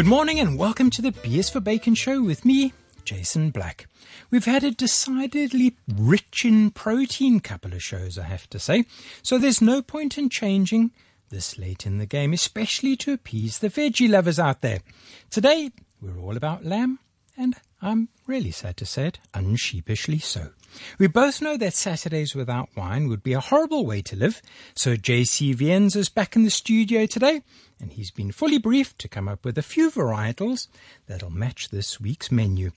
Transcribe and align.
Good 0.00 0.06
morning 0.06 0.40
and 0.40 0.58
welcome 0.58 0.88
to 0.92 1.02
the 1.02 1.12
B 1.12 1.38
is 1.38 1.50
for 1.50 1.60
Bacon 1.60 1.94
show 1.94 2.22
with 2.22 2.46
me, 2.46 2.72
Jason 3.04 3.50
Black. 3.50 3.86
We've 4.30 4.46
had 4.46 4.64
a 4.64 4.70
decidedly 4.70 5.76
rich 5.94 6.42
in 6.42 6.70
protein 6.70 7.40
couple 7.40 7.74
of 7.74 7.82
shows, 7.82 8.16
I 8.16 8.22
have 8.22 8.48
to 8.48 8.58
say, 8.58 8.86
so 9.22 9.36
there's 9.36 9.60
no 9.60 9.82
point 9.82 10.16
in 10.16 10.30
changing 10.30 10.92
this 11.28 11.58
late 11.58 11.84
in 11.84 11.98
the 11.98 12.06
game, 12.06 12.32
especially 12.32 12.96
to 12.96 13.12
appease 13.12 13.58
the 13.58 13.68
veggie 13.68 14.08
lovers 14.08 14.38
out 14.38 14.62
there. 14.62 14.80
Today, 15.28 15.70
we're 16.00 16.18
all 16.18 16.34
about 16.34 16.64
lamb, 16.64 16.98
and 17.36 17.56
I'm 17.82 18.08
really 18.26 18.52
sad 18.52 18.78
to 18.78 18.86
say 18.86 19.08
it, 19.08 19.18
unsheepishly 19.34 20.22
so. 20.22 20.52
We 20.98 21.08
both 21.08 21.42
know 21.42 21.58
that 21.58 21.74
Saturdays 21.74 22.34
without 22.34 22.70
wine 22.74 23.08
would 23.08 23.22
be 23.22 23.34
a 23.34 23.40
horrible 23.40 23.84
way 23.84 24.00
to 24.02 24.16
live, 24.16 24.40
so 24.74 24.96
JC 24.96 25.54
Viens 25.54 25.94
is 25.94 26.08
back 26.08 26.36
in 26.36 26.44
the 26.44 26.50
studio 26.50 27.04
today, 27.04 27.42
and 27.80 27.92
he's 27.92 28.10
been 28.10 28.32
fully 28.32 28.58
briefed 28.58 28.98
to 28.98 29.08
come 29.08 29.28
up 29.28 29.44
with 29.44 29.56
a 29.56 29.62
few 29.62 29.90
varietals 29.90 30.68
that'll 31.06 31.30
match 31.30 31.70
this 31.70 32.00
week's 32.00 32.30
menu. 32.30 32.72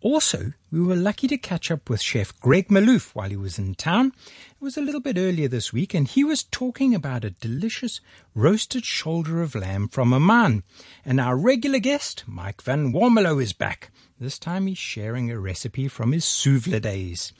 Also, 0.00 0.52
we 0.70 0.82
were 0.82 0.94
lucky 0.94 1.26
to 1.26 1.38
catch 1.38 1.70
up 1.70 1.88
with 1.88 2.02
Chef 2.02 2.38
Greg 2.38 2.68
Malouf 2.68 3.14
while 3.14 3.30
he 3.30 3.36
was 3.36 3.58
in 3.58 3.74
town. 3.74 4.12
It 4.50 4.62
was 4.62 4.76
a 4.76 4.82
little 4.82 5.00
bit 5.00 5.16
earlier 5.16 5.48
this 5.48 5.72
week, 5.72 5.94
and 5.94 6.06
he 6.06 6.22
was 6.22 6.42
talking 6.42 6.94
about 6.94 7.24
a 7.24 7.30
delicious 7.30 8.02
roasted 8.34 8.84
shoulder 8.84 9.40
of 9.40 9.54
lamb 9.54 9.88
from 9.88 10.12
Oman. 10.12 10.62
And 11.06 11.18
our 11.18 11.38
regular 11.38 11.78
guest, 11.78 12.24
Mike 12.26 12.60
Van 12.60 12.92
Warmelo, 12.92 13.42
is 13.42 13.54
back. 13.54 13.90
This 14.20 14.38
time 14.38 14.68
he's 14.68 14.78
sharing 14.78 15.28
a 15.28 15.40
recipe 15.40 15.88
from 15.88 16.12
his 16.12 16.24
Souvla 16.24 16.80
days. 16.80 17.32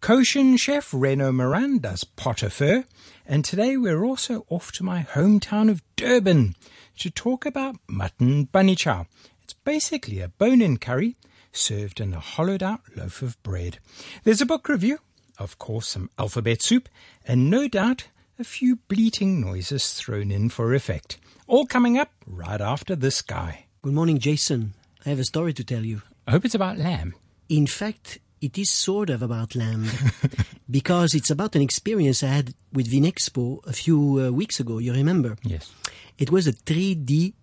Koshin 0.00 0.58
chef 0.58 0.88
Renaud 0.94 1.32
Morin 1.32 1.80
does 1.80 2.02
pot 2.02 2.42
au 2.42 2.48
feu, 2.48 2.84
and 3.26 3.44
today 3.44 3.76
we're 3.76 4.02
also 4.02 4.46
off 4.48 4.72
to 4.72 4.82
my 4.82 5.02
hometown 5.02 5.70
of 5.70 5.82
Durban 5.96 6.54
to 7.00 7.10
talk 7.10 7.44
about 7.44 7.76
mutton 7.86 8.44
bunny 8.44 8.74
chow. 8.74 9.06
It's 9.42 9.52
basically 9.52 10.20
a 10.20 10.28
bone-in 10.28 10.78
curry 10.78 11.16
served 11.52 12.00
in 12.00 12.14
a 12.14 12.20
hollowed 12.20 12.62
out 12.62 12.80
loaf 12.96 13.20
of 13.20 13.40
bread. 13.42 13.78
There's 14.24 14.40
a 14.40 14.46
book 14.46 14.66
review, 14.66 15.00
of 15.38 15.58
course, 15.58 15.88
some 15.88 16.08
alphabet 16.18 16.62
soup, 16.62 16.88
and 17.26 17.50
no 17.50 17.68
doubt 17.68 18.08
a 18.38 18.44
few 18.44 18.76
bleating 18.88 19.42
noises 19.42 19.92
thrown 19.92 20.30
in 20.30 20.48
for 20.48 20.72
effect. 20.72 21.18
All 21.46 21.66
coming 21.66 21.98
up 21.98 22.12
right 22.26 22.62
after 22.62 22.96
this 22.96 23.20
guy. 23.20 23.66
Good 23.82 23.92
morning, 23.92 24.18
Jason. 24.18 24.72
I 25.04 25.10
have 25.10 25.18
a 25.18 25.24
story 25.24 25.52
to 25.52 25.62
tell 25.62 25.84
you. 25.84 26.00
I 26.26 26.30
hope 26.30 26.44
it's 26.44 26.54
about 26.54 26.78
lamb. 26.78 27.14
In 27.48 27.66
fact, 27.66 28.18
it 28.40 28.56
is 28.58 28.70
sort 28.70 29.10
of 29.10 29.22
about 29.22 29.54
lamb 29.54 29.86
because 30.70 31.14
it's 31.14 31.30
about 31.30 31.54
an 31.54 31.62
experience 31.62 32.22
I 32.22 32.28
had 32.28 32.54
with 32.72 32.90
Vinexpo 32.90 33.66
a 33.66 33.72
few 33.72 34.20
uh, 34.20 34.30
weeks 34.30 34.58
ago. 34.60 34.78
You 34.78 34.92
remember? 34.92 35.36
Yes. 35.42 35.72
It 36.18 36.30
was 36.30 36.46
a 36.46 36.52
3D 36.52 37.34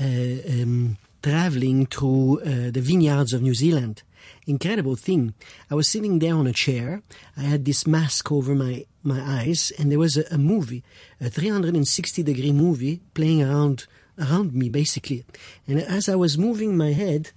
uh, 0.00 0.62
um, 0.62 0.96
traveling 1.22 1.86
through 1.86 2.40
uh, 2.40 2.70
the 2.70 2.80
vineyards 2.80 3.32
of 3.32 3.42
New 3.42 3.54
Zealand. 3.54 4.02
Incredible 4.46 4.96
thing. 4.96 5.34
I 5.70 5.74
was 5.74 5.88
sitting 5.88 6.18
there 6.18 6.34
on 6.34 6.46
a 6.46 6.52
chair. 6.52 7.02
I 7.36 7.42
had 7.42 7.64
this 7.64 7.86
mask 7.86 8.32
over 8.32 8.54
my, 8.54 8.86
my 9.04 9.20
eyes, 9.20 9.72
and 9.78 9.90
there 9.90 10.00
was 10.00 10.16
a, 10.16 10.24
a 10.32 10.38
movie, 10.38 10.82
a 11.20 11.30
360 11.30 12.22
degree 12.24 12.52
movie 12.52 13.02
playing 13.14 13.42
around 13.42 13.86
around 14.18 14.54
me, 14.54 14.68
basically. 14.68 15.24
And 15.68 15.78
as 15.78 16.08
I 16.08 16.14
was 16.14 16.38
moving 16.38 16.76
my 16.76 16.92
head 16.92 17.32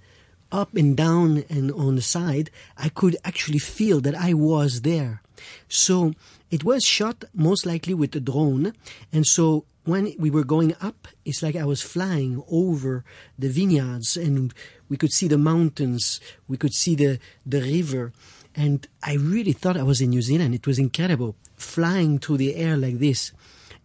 up 0.52 0.74
and 0.74 0.96
down 0.96 1.44
and 1.48 1.72
on 1.72 1.96
the 1.96 2.02
side, 2.02 2.50
I 2.76 2.88
could 2.88 3.16
actually 3.24 3.58
feel 3.58 4.00
that 4.00 4.14
I 4.14 4.34
was 4.34 4.82
there. 4.82 5.22
So 5.68 6.12
it 6.50 6.64
was 6.64 6.84
shot 6.84 7.24
most 7.34 7.64
likely 7.64 7.94
with 7.94 8.14
a 8.14 8.20
drone, 8.20 8.74
and 9.12 9.26
so 9.26 9.64
when 9.84 10.14
we 10.18 10.30
were 10.30 10.44
going 10.44 10.74
up, 10.80 11.08
it's 11.24 11.42
like 11.42 11.56
I 11.56 11.64
was 11.64 11.82
flying 11.82 12.42
over 12.50 13.04
the 13.38 13.48
vineyards 13.48 14.16
and 14.16 14.52
we 14.88 14.96
could 14.96 15.12
see 15.12 15.26
the 15.26 15.38
mountains, 15.38 16.20
we 16.48 16.56
could 16.56 16.74
see 16.74 16.94
the, 16.94 17.18
the 17.46 17.62
river. 17.62 18.12
And 18.54 18.86
I 19.02 19.14
really 19.14 19.52
thought 19.52 19.76
I 19.76 19.82
was 19.82 20.00
in 20.00 20.10
New 20.10 20.22
Zealand. 20.22 20.54
It 20.54 20.66
was 20.66 20.78
incredible 20.78 21.34
flying 21.56 22.18
through 22.18 22.38
the 22.38 22.56
air 22.56 22.76
like 22.76 22.98
this. 22.98 23.32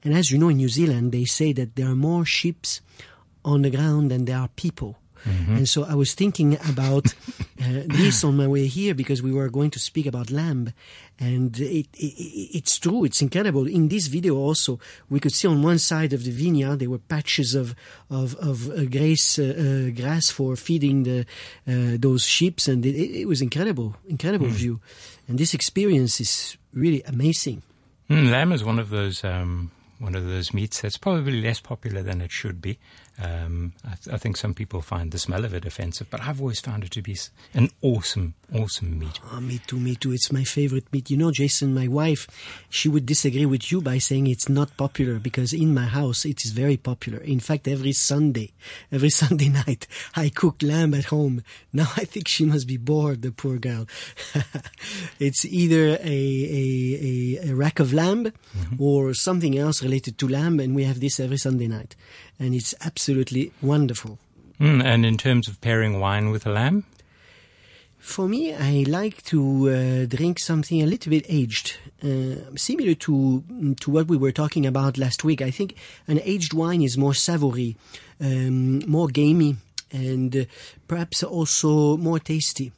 And 0.04 0.14
as 0.14 0.32
you 0.32 0.38
know, 0.38 0.50
in 0.50 0.58
New 0.58 0.70
Zealand, 0.70 1.12
they 1.12 1.26
say 1.26 1.54
that 1.54 1.76
there 1.76 1.88
are 1.88 1.96
more 1.96 2.26
ships 2.26 2.82
on 3.44 3.62
the 3.62 3.70
ground 3.70 4.12
than 4.12 4.26
there 4.26 4.38
are 4.38 4.50
people. 4.50 4.98
Mm-hmm. 5.26 5.56
And 5.58 5.70
so 5.70 5.84
I 5.84 5.96
was 5.96 6.14
thinking 6.14 6.58
about 6.70 7.08
uh, 7.62 7.84
this 7.88 8.24
on 8.24 8.38
my 8.38 8.48
way 8.48 8.68
here 8.68 8.94
because 8.94 9.24
we 9.24 9.32
were 9.32 9.50
going 9.50 9.72
to 9.72 9.80
speak 9.80 10.06
about 10.06 10.30
lamb. 10.32 10.72
And 11.20 11.58
it, 11.60 11.88
it, 11.94 12.58
it's 12.58 12.78
true, 12.78 13.06
it's 13.06 13.22
incredible. 13.22 13.68
In 13.68 13.88
this 13.88 14.08
video 14.08 14.36
also, 14.36 14.80
we 15.10 15.20
could 15.20 15.32
see 15.32 15.48
on 15.48 15.64
one 15.64 15.80
side 15.80 16.14
of 16.14 16.24
the 16.24 16.32
vineyard 16.32 16.80
there 16.80 16.90
were 16.90 17.00
patches 17.00 17.56
of 17.56 17.76
of, 18.10 18.36
of 18.36 18.70
uh, 18.70 18.86
grass, 18.86 19.40
uh, 19.40 19.44
uh, 19.44 19.90
grass 19.92 20.30
for 20.30 20.56
feeding 20.56 21.04
the 21.04 21.26
uh, 21.68 21.98
those 21.98 22.24
sheep, 22.24 22.60
and 22.68 22.86
it, 22.86 22.96
it, 22.96 23.28
was 23.28 23.42
incredible, 23.42 23.96
incredible 24.08 24.48
mm. 24.48 24.52
view. 24.52 24.80
And 25.28 25.38
this 25.38 25.54
experience 25.54 26.22
is 26.22 26.58
really 26.74 27.02
amazing. 27.04 27.64
Mm, 28.10 28.30
lamb 28.30 28.52
is 28.52 28.64
one 28.64 28.78
of 28.78 28.90
those 28.90 29.24
um, 29.24 29.72
one 30.00 30.16
of 30.16 30.26
those 30.26 30.54
meats 30.54 30.82
that's 30.82 30.98
probably 30.98 31.42
less 31.42 31.60
popular 31.60 32.02
than 32.04 32.22
it 32.22 32.32
should 32.32 32.62
be. 32.62 32.78
Um, 33.22 33.72
I, 33.86 33.96
th- 33.96 34.14
I, 34.14 34.18
think 34.18 34.36
some 34.36 34.54
people 34.54 34.82
find 34.82 35.12
the 35.12 35.18
smell 35.18 35.46
of 35.46 35.54
it 35.54 35.66
offensive, 35.66 36.10
but 36.10 36.22
I've 36.22 36.42
always 36.42 36.60
found 36.60 36.84
it 36.84 36.92
to 36.92 37.02
be 37.02 37.18
an 37.54 37.70
awesome, 37.82 38.34
awesome 38.54 39.00
meat. 39.00 39.22
Oh, 39.32 39.40
me 39.40 39.62
too, 39.66 39.80
me 39.80 39.96
too. 39.96 40.12
It's 40.12 40.34
my 40.34 40.44
favorite 40.44 40.92
meat. 40.92 41.10
You 41.10 41.16
know, 41.16 41.32
Jason, 41.32 41.74
my 41.74 41.88
wife, 41.88 42.28
she 42.70 42.90
would 42.90 43.06
disagree 43.06 43.46
with 43.46 43.72
you 43.72 43.80
by 43.80 44.00
saying 44.00 44.28
it's 44.28 44.50
not 44.50 44.76
popular 44.76 45.18
because 45.18 45.54
in 45.54 45.74
my 45.74 45.86
house 45.86 46.26
it 46.26 46.44
is 46.44 46.52
very 46.52 46.76
popular. 46.76 47.20
In 47.20 47.40
fact, 47.40 47.70
every 47.70 47.94
Sunday, 47.94 48.52
every 48.92 49.10
Sunday 49.22 49.48
night, 49.48 49.88
I 50.18 50.28
cook 50.28 50.62
lamb 50.62 50.94
at 50.94 51.06
home. 51.06 51.42
Now 51.72 51.88
I 51.96 52.04
think 52.04 52.28
she 52.28 52.44
must 52.44 52.68
be 52.68 52.78
bored, 52.78 53.22
the 53.22 53.32
poor 53.32 53.58
girl. 53.58 53.88
it's 55.20 55.46
either 55.46 55.92
a, 55.92 55.98
a, 56.04 57.40
a, 57.46 57.50
a, 57.52 57.56
rack 57.56 57.80
of 57.80 57.94
lamb 57.94 58.26
mm-hmm. 58.26 58.82
or 58.82 59.14
something 59.14 59.58
else 59.58 59.82
related 59.82 60.18
to 60.18 60.28
lamb, 60.28 60.60
and 60.60 60.76
we 60.76 60.84
have 60.84 61.00
this 61.00 61.22
every 61.22 61.38
Sunday 61.38 61.68
night 61.68 61.96
and 62.40 62.54
it's 62.54 62.74
absolutely 62.82 63.52
wonderful. 63.62 64.20
Mm, 64.60 64.84
and 64.84 65.06
in 65.06 65.18
terms 65.18 65.48
of 65.48 65.60
pairing 65.62 66.00
wine 66.00 66.30
with 66.30 66.46
a 66.46 66.52
lamb? 66.52 66.86
For 68.06 68.28
me, 68.30 68.54
I 68.54 68.86
like 68.88 69.24
to 69.26 69.70
uh, 69.70 70.06
drink 70.06 70.38
something 70.38 70.82
a 70.82 70.86
little 70.86 71.10
bit 71.10 71.26
aged, 71.28 71.78
uh, 72.04 72.56
similar 72.56 72.94
to 72.94 73.44
to 73.80 73.92
what 73.92 74.08
we 74.08 74.16
were 74.16 74.32
talking 74.32 74.68
about 74.68 75.00
last 75.00 75.24
week. 75.24 75.42
I 75.42 75.50
think 75.50 75.76
an 76.08 76.20
aged 76.24 76.54
wine 76.54 76.84
is 76.84 77.00
more 77.00 77.16
savory, 77.16 77.76
um, 78.22 78.88
more 78.88 79.08
gamey, 79.08 79.56
and 79.92 80.36
uh, 80.36 80.46
perhaps 80.88 81.24
also 81.24 81.98
more 81.98 82.20
tasty. 82.20 82.72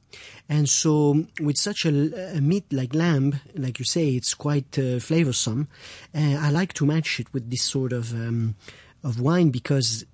And 0.47 0.69
so, 0.69 1.25
with 1.41 1.57
such 1.57 1.85
a, 1.85 2.37
a, 2.37 2.39
meat 2.39 2.71
like 2.71 2.95
lamb, 2.95 3.41
like 3.53 3.79
you 3.79 3.85
say, 3.85 4.11
it's 4.11 4.33
quite 4.33 4.79
uh, 4.79 4.99
flavorsome. 4.99 5.67
Uh, 6.15 6.37
I 6.39 6.51
like 6.51 6.71
to 6.75 6.85
match 6.85 7.19
it 7.19 7.33
with 7.33 7.49
this 7.49 7.63
sort 7.63 7.91
of 7.91 8.13
um, 8.13 8.55
of 9.03 9.19
wine 9.19 9.49
because 9.49 10.05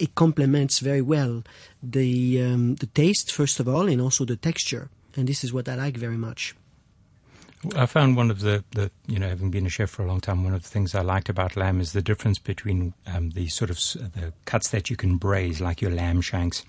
it 0.00 0.14
complements 0.14 0.80
very 0.80 1.02
well 1.02 1.42
the 1.82 2.42
um, 2.42 2.74
the 2.76 2.86
taste 2.86 3.32
first 3.32 3.60
of 3.60 3.68
all 3.68 3.88
and 3.88 4.00
also 4.00 4.24
the 4.24 4.36
texture 4.36 4.90
and 5.16 5.28
this 5.28 5.44
is 5.44 5.52
what 5.52 5.68
I 5.68 5.74
like 5.74 5.96
very 5.96 6.16
much. 6.16 6.54
I 7.74 7.86
found 7.86 8.16
one 8.16 8.30
of 8.30 8.40
the, 8.40 8.62
the, 8.72 8.90
you 9.06 9.18
know, 9.18 9.28
having 9.28 9.50
been 9.50 9.64
a 9.64 9.70
chef 9.70 9.88
for 9.88 10.02
a 10.02 10.06
long 10.06 10.20
time, 10.20 10.44
one 10.44 10.52
of 10.52 10.62
the 10.62 10.68
things 10.68 10.94
I 10.94 11.00
liked 11.00 11.30
about 11.30 11.56
lamb 11.56 11.80
is 11.80 11.92
the 11.92 12.02
difference 12.02 12.38
between 12.38 12.92
um, 13.06 13.30
the 13.30 13.48
sort 13.48 13.70
of 13.70 13.76
the 13.76 14.34
cuts 14.44 14.68
that 14.68 14.90
you 14.90 14.96
can 14.96 15.16
braise, 15.16 15.62
like 15.62 15.80
your 15.80 15.90
lamb 15.90 16.20
shanks, 16.20 16.64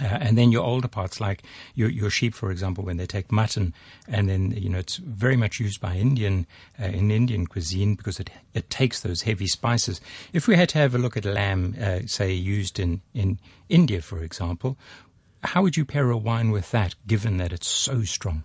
uh, 0.00 0.04
and 0.04 0.38
then 0.38 0.52
your 0.52 0.62
older 0.62 0.88
parts, 0.88 1.20
like 1.20 1.42
your, 1.74 1.88
your 1.88 2.10
sheep, 2.10 2.34
for 2.34 2.50
example, 2.50 2.84
when 2.84 2.96
they 2.96 3.06
take 3.06 3.32
mutton, 3.32 3.74
and 4.06 4.28
then 4.28 4.52
you 4.52 4.68
know 4.68 4.78
it's 4.78 4.96
very 4.96 5.36
much 5.36 5.58
used 5.58 5.80
by 5.80 5.96
Indian 5.96 6.46
uh, 6.80 6.86
in 6.86 7.10
Indian 7.10 7.46
cuisine 7.46 7.94
because 7.96 8.20
it 8.20 8.30
it 8.54 8.70
takes 8.70 9.00
those 9.00 9.22
heavy 9.22 9.46
spices. 9.46 10.00
If 10.32 10.46
we 10.46 10.56
had 10.56 10.68
to 10.70 10.78
have 10.78 10.94
a 10.94 10.98
look 10.98 11.16
at 11.16 11.24
lamb, 11.24 11.74
uh, 11.80 12.00
say 12.06 12.32
used 12.32 12.78
in 12.78 13.02
in 13.14 13.38
India, 13.68 14.00
for 14.00 14.22
example, 14.22 14.78
how 15.42 15.62
would 15.62 15.76
you 15.76 15.84
pair 15.84 16.10
a 16.10 16.16
wine 16.16 16.50
with 16.50 16.70
that, 16.70 16.94
given 17.06 17.38
that 17.38 17.52
it's 17.52 17.68
so 17.68 18.02
strong? 18.02 18.44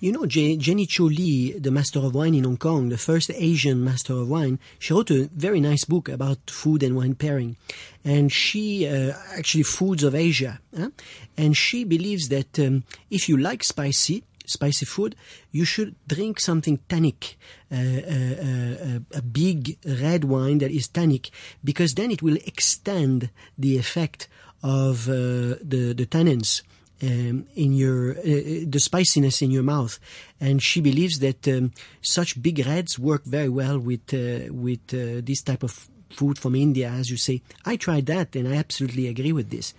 You 0.00 0.12
know, 0.12 0.26
Jeannie 0.26 0.86
Cho 0.86 1.04
Lee, 1.04 1.58
the 1.58 1.72
master 1.72 1.98
of 1.98 2.14
wine 2.14 2.34
in 2.34 2.44
Hong 2.44 2.56
Kong, 2.56 2.88
the 2.88 2.96
first 2.96 3.32
Asian 3.34 3.82
master 3.82 4.12
of 4.12 4.28
wine, 4.28 4.60
she 4.78 4.94
wrote 4.94 5.10
a 5.10 5.28
very 5.34 5.60
nice 5.60 5.84
book 5.84 6.08
about 6.08 6.38
food 6.48 6.84
and 6.84 6.94
wine 6.94 7.16
pairing. 7.16 7.56
And 8.04 8.30
she, 8.30 8.86
uh, 8.86 9.14
actually, 9.36 9.64
Foods 9.64 10.04
of 10.04 10.14
Asia. 10.14 10.60
Huh? 10.76 10.90
And 11.36 11.56
she 11.56 11.82
believes 11.82 12.28
that 12.28 12.60
um, 12.60 12.84
if 13.10 13.28
you 13.28 13.36
like 13.36 13.64
spicy, 13.64 14.22
spicy 14.46 14.86
food, 14.86 15.16
you 15.50 15.64
should 15.64 15.96
drink 16.06 16.38
something 16.38 16.78
tannic, 16.88 17.36
uh, 17.72 17.74
uh, 17.74 17.78
uh, 17.78 18.98
a 19.16 19.22
big 19.22 19.78
red 19.84 20.22
wine 20.22 20.58
that 20.58 20.70
is 20.70 20.86
tannic, 20.86 21.30
because 21.64 21.94
then 21.94 22.12
it 22.12 22.22
will 22.22 22.36
extend 22.46 23.30
the 23.58 23.76
effect 23.76 24.28
of 24.62 25.08
uh, 25.08 25.58
the, 25.60 25.92
the 25.96 26.06
tannins 26.06 26.62
um, 27.02 27.46
in 27.54 27.72
your 27.72 28.12
uh, 28.12 28.20
uh, 28.20 28.64
the 28.66 28.80
spiciness 28.80 29.42
in 29.42 29.50
your 29.50 29.62
mouth, 29.62 29.98
and 30.40 30.62
she 30.62 30.80
believes 30.80 31.18
that 31.20 31.46
um, 31.48 31.72
such 32.02 32.40
big 32.42 32.64
reds 32.66 32.98
work 32.98 33.24
very 33.24 33.48
well 33.48 33.78
with 33.78 34.12
uh, 34.12 34.52
with 34.52 34.80
uh, 34.92 35.20
this 35.24 35.42
type 35.42 35.62
of 35.62 35.88
food 36.10 36.38
from 36.38 36.54
India, 36.54 36.90
as 36.90 37.10
you 37.10 37.16
say. 37.16 37.42
I 37.64 37.76
tried 37.76 38.06
that, 38.06 38.34
and 38.34 38.48
I 38.48 38.56
absolutely 38.56 39.06
agree 39.06 39.32
with 39.32 39.50
this. 39.50 39.74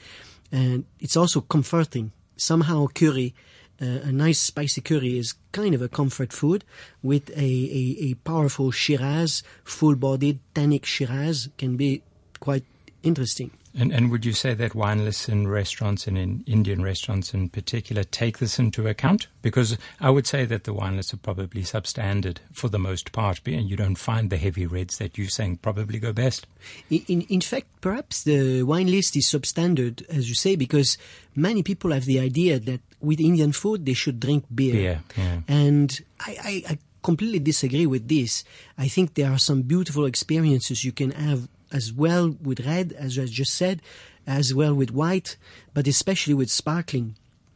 And 0.51 0.85
it's 0.99 1.17
also 1.17 1.41
comforting. 1.41 2.11
Somehow, 2.37 2.87
curry, 2.87 3.33
uh, 3.81 3.85
a 3.85 4.11
nice 4.11 4.39
spicy 4.39 4.81
curry, 4.81 5.17
is 5.17 5.35
kind 5.51 5.75
of 5.75 5.81
a 5.81 5.89
comfort 5.89 6.31
food 6.31 6.63
with 7.03 7.29
a, 7.31 7.41
a, 7.41 7.97
a 8.11 8.13
powerful 8.15 8.71
Shiraz, 8.71 9.43
full-bodied 9.63 10.39
tannic 10.53 10.85
Shiraz 10.85 11.49
can 11.57 11.75
be 11.75 12.01
quite 12.39 12.63
interesting. 13.03 13.51
And, 13.77 13.91
and 13.91 14.09
would 14.09 14.25
you 14.25 14.33
say 14.33 14.53
that 14.55 14.73
wine 14.73 15.05
lists 15.05 15.29
in 15.29 15.47
restaurants 15.47 16.07
and 16.07 16.17
in 16.17 16.43
Indian 16.47 16.81
restaurants 16.81 17.33
in 17.33 17.49
particular 17.49 18.03
take 18.03 18.39
this 18.39 18.57
into 18.57 18.87
account? 18.87 19.27
Because 19.41 19.77
I 19.99 20.09
would 20.09 20.25
say 20.25 20.45
that 20.45 20.63
the 20.63 20.73
wine 20.73 20.95
lists 20.97 21.13
are 21.13 21.17
probably 21.17 21.61
substandard 21.61 22.37
for 22.51 22.67
the 22.67 22.79
most 22.79 23.11
part, 23.11 23.41
and 23.45 23.69
you 23.69 23.75
don't 23.75 23.95
find 23.95 24.29
the 24.29 24.37
heavy 24.37 24.65
reds 24.65 24.97
that 24.97 25.17
you're 25.17 25.29
saying 25.29 25.57
probably 25.57 25.99
go 25.99 26.11
best. 26.13 26.47
In, 26.89 27.03
in, 27.07 27.21
in 27.23 27.41
fact, 27.41 27.67
perhaps 27.81 28.23
the 28.23 28.63
wine 28.63 28.87
list 28.87 29.15
is 29.15 29.27
substandard, 29.27 30.07
as 30.09 30.29
you 30.29 30.35
say, 30.35 30.55
because 30.55 30.97
many 31.35 31.63
people 31.63 31.91
have 31.91 32.05
the 32.05 32.19
idea 32.19 32.59
that 32.59 32.81
with 33.01 33.19
Indian 33.19 33.51
food 33.51 33.85
they 33.85 33.93
should 33.93 34.19
drink 34.19 34.45
beer. 34.53 34.73
Beer, 34.73 35.03
yeah. 35.15 35.39
And 35.47 36.01
I, 36.19 36.37
I, 36.43 36.73
I 36.73 36.77
completely 37.03 37.39
disagree 37.39 37.85
with 37.85 38.07
this. 38.07 38.43
I 38.77 38.87
think 38.87 39.13
there 39.13 39.31
are 39.31 39.37
some 39.37 39.61
beautiful 39.61 40.05
experiences 40.05 40.83
you 40.83 40.91
can 40.91 41.11
have 41.11 41.47
as 41.71 41.93
well 41.93 42.35
with 42.41 42.65
red, 42.65 42.93
as 42.93 43.17
I 43.17 43.25
just 43.25 43.53
said, 43.53 43.81
as 44.25 44.53
well 44.53 44.73
with 44.73 44.91
white, 44.91 45.37
but 45.73 45.87
especially 45.87 46.33
with 46.33 46.49
sparkling. 46.49 47.15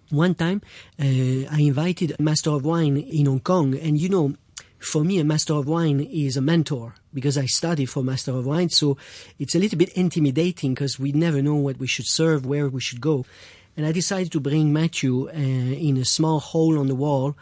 One 0.09 0.35
time, 0.35 0.61
uh, 0.99 1.05
I 1.49 1.61
invited 1.61 2.15
a 2.17 2.21
master 2.21 2.51
of 2.51 2.65
wine 2.65 2.97
in 2.97 3.25
Hong 3.25 3.39
Kong, 3.39 3.75
and 3.77 3.99
you 3.99 4.09
know, 4.09 4.35
for 4.79 5.03
me, 5.03 5.17
a 5.19 5.23
master 5.23 5.53
of 5.53 5.67
wine 5.67 6.01
is 6.01 6.35
a 6.35 6.41
mentor 6.41 6.95
because 7.13 7.37
I 7.37 7.45
study 7.45 7.85
for 7.85 8.03
master 8.03 8.31
of 8.31 8.45
wine. 8.45 8.69
So 8.69 8.97
it's 9.39 9.55
a 9.55 9.59
little 9.59 9.77
bit 9.77 9.89
intimidating 9.93 10.73
because 10.73 10.99
we 10.99 11.11
never 11.13 11.41
know 11.41 11.55
what 11.55 11.77
we 11.77 11.87
should 11.87 12.05
serve, 12.05 12.45
where 12.45 12.67
we 12.67 12.81
should 12.81 13.01
go. 13.01 13.25
And 13.75 13.85
I 13.85 13.91
decided 13.91 14.31
to 14.33 14.39
bring 14.39 14.71
Matthew 14.71 15.29
uh, 15.29 15.31
in 15.33 15.97
a 15.97 16.05
small 16.05 16.39
hole 16.39 16.77
on 16.77 16.87
the 16.87 16.95
wall, 16.95 17.35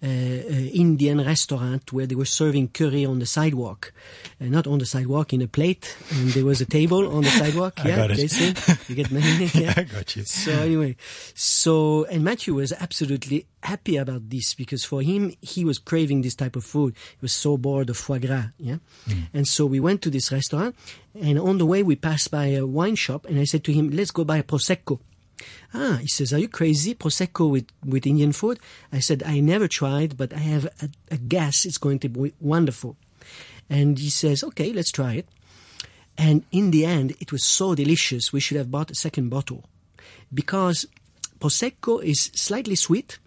uh, 0.00 0.06
uh, 0.06 0.08
Indian 0.08 1.18
restaurant 1.24 1.92
where 1.92 2.06
they 2.06 2.14
were 2.14 2.24
serving 2.24 2.68
curry 2.68 3.04
on 3.04 3.18
the 3.18 3.26
sidewalk, 3.26 3.92
uh, 4.40 4.44
not 4.44 4.66
on 4.66 4.78
the 4.78 4.86
sidewalk 4.86 5.32
in 5.32 5.42
a 5.42 5.48
plate, 5.48 5.96
and 6.10 6.28
there 6.30 6.44
was 6.44 6.60
a 6.60 6.66
table 6.66 7.10
on 7.10 7.22
the 7.24 7.30
sidewalk. 7.30 7.80
I 7.84 7.88
yeah, 7.88 7.96
got 7.96 8.10
it. 8.12 8.16
Jason, 8.16 8.54
you 8.86 8.94
get 8.94 9.10
money. 9.10 9.50
Yeah, 9.58 9.74
I 9.76 9.82
got 9.82 10.14
you. 10.14 10.24
So 10.24 10.52
anyway, 10.52 10.94
so 11.34 12.04
and 12.04 12.22
Matthew 12.22 12.54
was 12.54 12.72
absolutely 12.72 13.46
happy 13.62 13.96
about 13.96 14.30
this 14.30 14.54
because 14.54 14.84
for 14.84 15.02
him 15.02 15.32
he 15.40 15.64
was 15.64 15.78
craving 15.78 16.22
this 16.22 16.36
type 16.36 16.54
of 16.54 16.64
food. 16.64 16.94
He 17.12 17.22
was 17.22 17.32
so 17.32 17.56
bored 17.56 17.90
of 17.90 17.96
foie 17.96 18.18
gras. 18.18 18.48
Yeah, 18.58 18.76
and 19.34 19.48
so 19.48 19.66
we 19.66 19.80
went 19.80 20.02
to 20.02 20.10
this 20.10 20.30
restaurant, 20.30 20.76
and 21.20 21.40
on 21.40 21.58
the 21.58 21.66
way 21.66 21.82
we 21.82 21.96
passed 21.96 22.30
by 22.30 22.46
a 22.48 22.64
wine 22.64 22.94
shop, 22.94 23.26
and 23.26 23.40
I 23.40 23.44
said 23.44 23.64
to 23.64 23.72
him, 23.72 23.90
"Let's 23.90 24.12
go 24.12 24.22
buy 24.22 24.38
a 24.38 24.44
prosecco." 24.44 25.00
Ah, 25.74 25.98
he 26.00 26.08
says, 26.08 26.32
Are 26.32 26.38
you 26.38 26.48
crazy? 26.48 26.94
Prosecco 26.94 27.50
with, 27.50 27.66
with 27.84 28.06
Indian 28.06 28.32
food? 28.32 28.58
I 28.92 29.00
said, 29.00 29.22
I 29.24 29.40
never 29.40 29.68
tried, 29.68 30.16
but 30.16 30.32
I 30.32 30.38
have 30.38 30.66
a, 30.80 30.88
a 31.10 31.16
guess 31.16 31.64
it's 31.64 31.78
going 31.78 31.98
to 32.00 32.08
be 32.08 32.32
wonderful. 32.40 32.96
And 33.68 33.98
he 33.98 34.10
says, 34.10 34.42
Okay, 34.42 34.72
let's 34.72 34.90
try 34.90 35.14
it. 35.14 35.28
And 36.16 36.44
in 36.50 36.72
the 36.72 36.84
end, 36.84 37.14
it 37.20 37.30
was 37.30 37.44
so 37.44 37.74
delicious, 37.74 38.32
we 38.32 38.40
should 38.40 38.56
have 38.56 38.70
bought 38.70 38.90
a 38.90 38.94
second 38.94 39.28
bottle. 39.28 39.64
Because 40.34 40.86
Prosecco 41.38 42.02
is 42.02 42.30
slightly 42.34 42.74
sweet, 42.74 43.18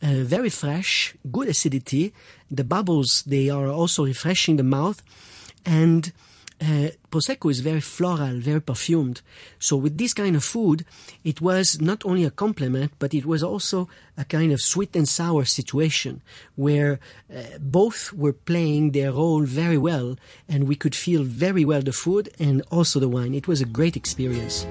uh, 0.00 0.22
very 0.22 0.50
fresh, 0.50 1.14
good 1.32 1.48
acidity. 1.48 2.14
The 2.50 2.64
bubbles, 2.64 3.24
they 3.26 3.50
are 3.50 3.66
also 3.66 4.04
refreshing 4.04 4.56
the 4.56 4.62
mouth. 4.62 5.02
And 5.66 6.12
uh, 6.60 6.88
Prosecco 7.10 7.50
is 7.50 7.60
very 7.60 7.80
floral, 7.80 8.38
very 8.38 8.60
perfumed. 8.60 9.22
So 9.58 9.76
with 9.76 9.96
this 9.96 10.12
kind 10.12 10.36
of 10.36 10.44
food, 10.44 10.84
it 11.24 11.40
was 11.40 11.80
not 11.80 12.04
only 12.04 12.24
a 12.24 12.30
compliment, 12.30 12.92
but 12.98 13.14
it 13.14 13.24
was 13.24 13.42
also 13.42 13.88
a 14.16 14.24
kind 14.24 14.52
of 14.52 14.60
sweet 14.60 14.94
and 14.96 15.08
sour 15.08 15.44
situation 15.44 16.20
where 16.56 16.98
uh, 17.34 17.58
both 17.60 18.12
were 18.12 18.32
playing 18.32 18.92
their 18.92 19.12
role 19.12 19.42
very 19.42 19.78
well, 19.78 20.16
and 20.48 20.66
we 20.66 20.76
could 20.76 20.94
feel 20.94 21.22
very 21.22 21.64
well 21.64 21.82
the 21.82 21.92
food 21.92 22.28
and 22.38 22.62
also 22.70 22.98
the 22.98 23.08
wine. 23.08 23.34
It 23.34 23.48
was 23.48 23.60
a 23.60 23.66
great 23.66 23.96
experience. 23.96 24.66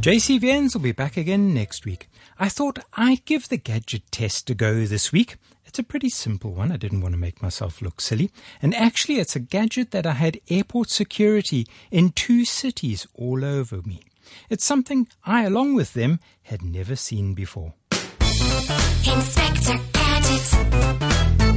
JC 0.00 0.38
Viens 0.40 0.74
will 0.74 0.82
be 0.82 0.92
back 0.92 1.16
again 1.16 1.52
next 1.52 1.84
week. 1.84 2.08
I 2.38 2.48
thought 2.48 2.78
I'd 2.94 3.24
give 3.24 3.48
the 3.48 3.56
gadget 3.56 4.02
test 4.12 4.48
a 4.48 4.54
go 4.54 4.86
this 4.86 5.10
week. 5.10 5.36
It's 5.66 5.80
a 5.80 5.82
pretty 5.82 6.08
simple 6.08 6.52
one. 6.52 6.70
I 6.70 6.76
didn't 6.76 7.00
want 7.00 7.14
to 7.14 7.20
make 7.20 7.42
myself 7.42 7.82
look 7.82 8.00
silly. 8.00 8.30
And 8.62 8.76
actually, 8.76 9.18
it's 9.18 9.34
a 9.34 9.40
gadget 9.40 9.90
that 9.90 10.06
I 10.06 10.12
had 10.12 10.40
airport 10.48 10.90
security 10.90 11.66
in 11.90 12.12
two 12.12 12.44
cities 12.44 13.08
all 13.14 13.44
over 13.44 13.82
me. 13.82 14.02
It's 14.48 14.64
something 14.64 15.08
I, 15.24 15.42
along 15.42 15.74
with 15.74 15.94
them, 15.94 16.20
had 16.42 16.62
never 16.62 16.94
seen 16.94 17.34
before. 17.34 17.74
Inspector 17.90 19.80
Gadget. 19.92 21.47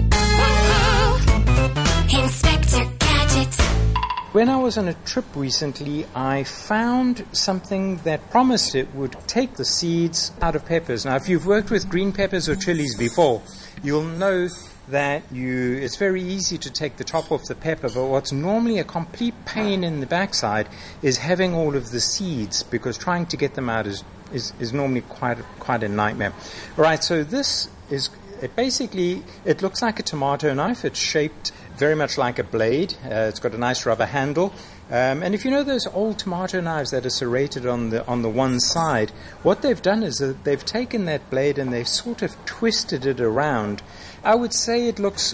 When 4.31 4.47
I 4.47 4.55
was 4.55 4.77
on 4.77 4.87
a 4.87 4.93
trip 4.93 5.25
recently, 5.35 6.05
I 6.15 6.45
found 6.45 7.25
something 7.33 7.97
that 8.05 8.29
promised 8.29 8.75
it 8.75 8.95
would 8.95 9.17
take 9.27 9.55
the 9.55 9.65
seeds 9.65 10.31
out 10.41 10.55
of 10.55 10.65
peppers. 10.65 11.03
Now, 11.03 11.17
if 11.17 11.27
you've 11.27 11.45
worked 11.45 11.69
with 11.69 11.89
green 11.89 12.13
peppers 12.13 12.47
or 12.47 12.55
chilies 12.55 12.95
before, 12.95 13.41
you'll 13.83 14.05
know 14.05 14.47
that 14.87 15.23
you 15.33 15.73
it's 15.81 15.97
very 15.97 16.23
easy 16.23 16.57
to 16.59 16.71
take 16.71 16.95
the 16.95 17.03
top 17.03 17.29
off 17.29 17.43
the 17.49 17.55
pepper, 17.55 17.89
but 17.89 18.05
what's 18.05 18.31
normally 18.31 18.79
a 18.79 18.85
complete 18.85 19.33
pain 19.43 19.83
in 19.83 19.99
the 19.99 20.05
backside 20.05 20.69
is 21.01 21.17
having 21.17 21.53
all 21.53 21.75
of 21.75 21.91
the 21.91 21.99
seeds 21.99 22.63
because 22.63 22.97
trying 22.97 23.25
to 23.25 23.35
get 23.35 23.55
them 23.55 23.69
out 23.69 23.85
is 23.85 24.01
is, 24.31 24.53
is 24.61 24.71
normally 24.71 25.01
quite 25.01 25.39
quite 25.59 25.83
a 25.83 25.89
nightmare. 25.89 26.31
All 26.77 26.85
right, 26.85 27.03
so 27.03 27.25
this 27.25 27.67
is 27.89 28.09
it 28.41 28.55
basically 28.55 29.23
it 29.43 29.61
looks 29.61 29.81
like 29.81 29.99
a 29.99 30.03
tomato 30.03 30.53
knife. 30.53 30.85
It's 30.85 30.99
shaped 30.99 31.51
very 31.81 31.95
much 31.95 32.15
like 32.15 32.37
a 32.37 32.43
blade. 32.43 32.93
Uh, 33.03 33.25
it's 33.27 33.39
got 33.39 33.55
a 33.55 33.57
nice 33.57 33.87
rubber 33.87 34.05
handle. 34.05 34.53
Um, 34.91 35.23
and 35.23 35.33
if 35.33 35.43
you 35.43 35.49
know 35.49 35.63
those 35.63 35.87
old 35.87 36.19
tomato 36.19 36.61
knives 36.61 36.91
that 36.91 37.07
are 37.07 37.09
serrated 37.09 37.65
on 37.65 37.89
the 37.89 38.05
on 38.05 38.21
the 38.21 38.29
one 38.29 38.59
side, 38.59 39.09
what 39.41 39.63
they've 39.63 39.81
done 39.81 40.03
is 40.03 40.17
that 40.17 40.43
they've 40.43 40.63
taken 40.63 41.05
that 41.05 41.27
blade 41.31 41.57
and 41.57 41.73
they've 41.73 41.87
sort 41.87 42.21
of 42.21 42.35
twisted 42.45 43.07
it 43.07 43.19
around. 43.19 43.81
I 44.23 44.35
would 44.35 44.53
say 44.53 44.87
it 44.87 44.99
looks 44.99 45.33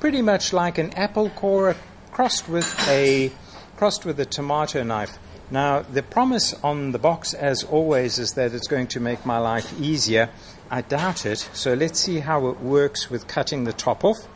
pretty 0.00 0.22
much 0.22 0.54
like 0.54 0.78
an 0.78 0.94
apple 0.94 1.28
core 1.28 1.76
crossed 2.10 2.48
with 2.48 2.74
a 2.88 3.30
crossed 3.76 4.06
with 4.06 4.18
a 4.18 4.24
tomato 4.24 4.82
knife. 4.82 5.18
Now, 5.50 5.82
the 5.82 6.02
promise 6.02 6.54
on 6.64 6.92
the 6.92 6.98
box, 6.98 7.34
as 7.34 7.64
always, 7.64 8.18
is 8.18 8.32
that 8.32 8.54
it's 8.54 8.66
going 8.66 8.86
to 8.88 9.00
make 9.00 9.26
my 9.26 9.36
life 9.36 9.78
easier. 9.78 10.30
I 10.70 10.80
doubt 10.80 11.26
it. 11.26 11.50
So 11.52 11.74
let's 11.74 12.00
see 12.00 12.20
how 12.20 12.48
it 12.48 12.60
works 12.60 13.10
with 13.10 13.28
cutting 13.28 13.64
the 13.64 13.74
top 13.74 14.04
off. 14.04 14.26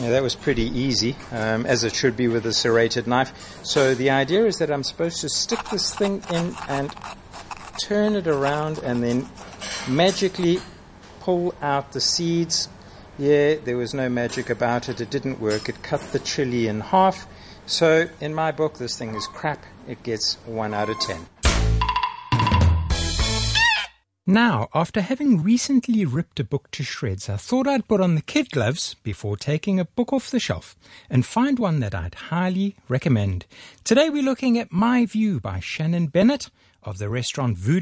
Yeah, 0.00 0.10
that 0.10 0.22
was 0.22 0.34
pretty 0.34 0.62
easy, 0.62 1.14
um, 1.30 1.66
as 1.66 1.84
it 1.84 1.94
should 1.94 2.16
be 2.16 2.26
with 2.26 2.46
a 2.46 2.54
serrated 2.54 3.06
knife. 3.06 3.34
So 3.62 3.94
the 3.94 4.08
idea 4.08 4.46
is 4.46 4.56
that 4.56 4.70
I'm 4.70 4.82
supposed 4.82 5.20
to 5.20 5.28
stick 5.28 5.62
this 5.70 5.94
thing 5.94 6.22
in 6.30 6.54
and 6.68 6.90
turn 7.78 8.14
it 8.14 8.26
around 8.26 8.78
and 8.78 9.02
then 9.04 9.28
magically 9.86 10.60
pull 11.20 11.54
out 11.60 11.92
the 11.92 12.00
seeds. 12.00 12.68
Yeah, 13.18 13.56
there 13.56 13.76
was 13.76 13.92
no 13.92 14.08
magic 14.08 14.48
about 14.48 14.88
it. 14.88 15.02
It 15.02 15.10
didn't 15.10 15.38
work. 15.38 15.68
It 15.68 15.82
cut 15.82 16.00
the 16.12 16.18
chili 16.18 16.66
in 16.66 16.80
half. 16.80 17.26
So 17.66 18.08
in 18.22 18.34
my 18.34 18.52
book, 18.52 18.78
this 18.78 18.96
thing 18.96 19.14
is 19.14 19.26
crap. 19.26 19.62
It 19.86 20.02
gets 20.02 20.36
one 20.46 20.72
out 20.72 20.88
of 20.88 20.98
ten. 21.00 21.26
Now, 24.30 24.68
after 24.72 25.00
having 25.00 25.42
recently 25.42 26.04
ripped 26.04 26.38
a 26.38 26.44
book 26.44 26.70
to 26.70 26.84
shreds, 26.84 27.28
I 27.28 27.36
thought 27.36 27.66
I'd 27.66 27.88
put 27.88 28.00
on 28.00 28.14
the 28.14 28.22
kid 28.22 28.52
gloves 28.52 28.94
before 29.02 29.36
taking 29.36 29.80
a 29.80 29.84
book 29.84 30.12
off 30.12 30.30
the 30.30 30.38
shelf 30.38 30.76
and 31.10 31.26
find 31.26 31.58
one 31.58 31.80
that 31.80 31.96
I'd 31.96 32.14
highly 32.14 32.76
recommend. 32.88 33.46
Today 33.82 34.08
we're 34.08 34.22
looking 34.22 34.56
at 34.56 34.70
My 34.70 35.04
View 35.04 35.40
by 35.40 35.58
Shannon 35.58 36.06
Bennett 36.06 36.48
of 36.84 36.98
the 36.98 37.08
restaurant 37.08 37.58
Vue. 37.58 37.80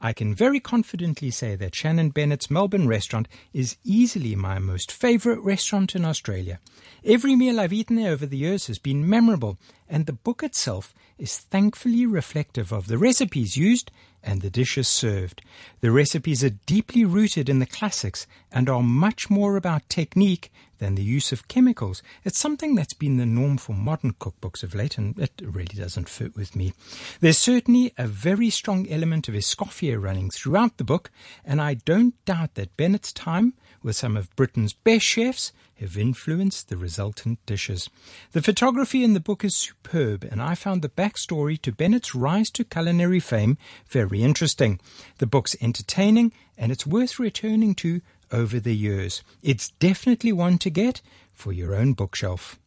I 0.00 0.12
can 0.12 0.34
very 0.34 0.58
confidently 0.58 1.30
say 1.30 1.54
that 1.54 1.76
Shannon 1.76 2.10
Bennett's 2.10 2.50
Melbourne 2.50 2.88
restaurant 2.88 3.28
is 3.52 3.76
easily 3.84 4.34
my 4.34 4.58
most 4.58 4.90
favourite 4.90 5.40
restaurant 5.40 5.94
in 5.94 6.04
Australia. 6.04 6.58
Every 7.04 7.36
meal 7.36 7.60
I've 7.60 7.72
eaten 7.72 7.94
there 7.94 8.10
over 8.10 8.26
the 8.26 8.36
years 8.36 8.66
has 8.66 8.80
been 8.80 9.08
memorable, 9.08 9.56
and 9.88 10.06
the 10.06 10.12
book 10.12 10.42
itself 10.42 10.92
is 11.16 11.38
thankfully 11.38 12.06
reflective 12.06 12.72
of 12.72 12.88
the 12.88 12.98
recipes 12.98 13.56
used 13.56 13.92
and 14.24 14.40
the 14.40 14.50
dishes 14.50 14.88
served. 14.88 15.42
The 15.80 15.90
recipes 15.90 16.42
are 16.42 16.50
deeply 16.50 17.04
rooted 17.04 17.48
in 17.48 17.58
the 17.58 17.66
classics 17.66 18.26
and 18.50 18.68
are 18.68 18.82
much 18.82 19.30
more 19.30 19.56
about 19.56 19.88
technique 19.88 20.50
than 20.78 20.94
the 20.94 21.02
use 21.02 21.32
of 21.32 21.48
chemicals. 21.48 22.02
It's 22.24 22.38
something 22.38 22.74
that's 22.74 22.94
been 22.94 23.16
the 23.16 23.26
norm 23.26 23.58
for 23.58 23.72
modern 23.72 24.14
cookbooks 24.14 24.62
of 24.62 24.74
late, 24.74 24.98
and 24.98 25.18
it 25.18 25.40
really 25.42 25.76
doesn't 25.76 26.08
fit 26.08 26.36
with 26.36 26.56
me. 26.56 26.72
There's 27.20 27.38
certainly 27.38 27.92
a 27.96 28.06
very 28.06 28.50
strong 28.50 28.88
element 28.88 29.28
of 29.28 29.34
Escoffier 29.34 30.02
running 30.02 30.30
throughout 30.30 30.76
the 30.78 30.84
book, 30.84 31.10
and 31.44 31.60
I 31.60 31.74
don't 31.74 32.22
doubt 32.24 32.54
that 32.54 32.76
Bennett's 32.76 33.12
time 33.12 33.54
with 33.84 33.94
some 33.94 34.16
of 34.16 34.34
Britain's 34.34 34.72
best 34.72 35.04
chefs 35.04 35.52
have 35.78 35.98
influenced 35.98 36.68
the 36.68 36.76
resultant 36.76 37.44
dishes. 37.46 37.90
The 38.32 38.42
photography 38.42 39.04
in 39.04 39.12
the 39.12 39.20
book 39.20 39.44
is 39.44 39.54
superb, 39.54 40.24
and 40.24 40.40
I 40.40 40.54
found 40.54 40.82
the 40.82 40.88
backstory 40.88 41.60
to 41.62 41.72
Bennett's 41.72 42.14
rise 42.14 42.50
to 42.52 42.64
culinary 42.64 43.20
fame 43.20 43.58
very 43.88 44.22
interesting. 44.22 44.80
The 45.18 45.26
book's 45.26 45.54
entertaining, 45.60 46.32
and 46.56 46.72
it's 46.72 46.86
worth 46.86 47.18
returning 47.18 47.74
to 47.76 48.00
over 48.32 48.58
the 48.58 48.74
years. 48.74 49.22
It's 49.42 49.70
definitely 49.70 50.32
one 50.32 50.58
to 50.58 50.70
get 50.70 51.02
for 51.32 51.52
your 51.52 51.74
own 51.74 51.92
bookshelf. 51.92 52.58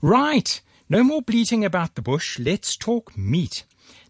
Right, 0.00 0.60
no 0.88 1.04
more 1.04 1.22
bleating 1.22 1.64
about 1.64 1.94
the 1.94 2.02
bush. 2.02 2.38
Let's 2.38 2.76
talk 2.76 3.16
meat. 3.16 3.64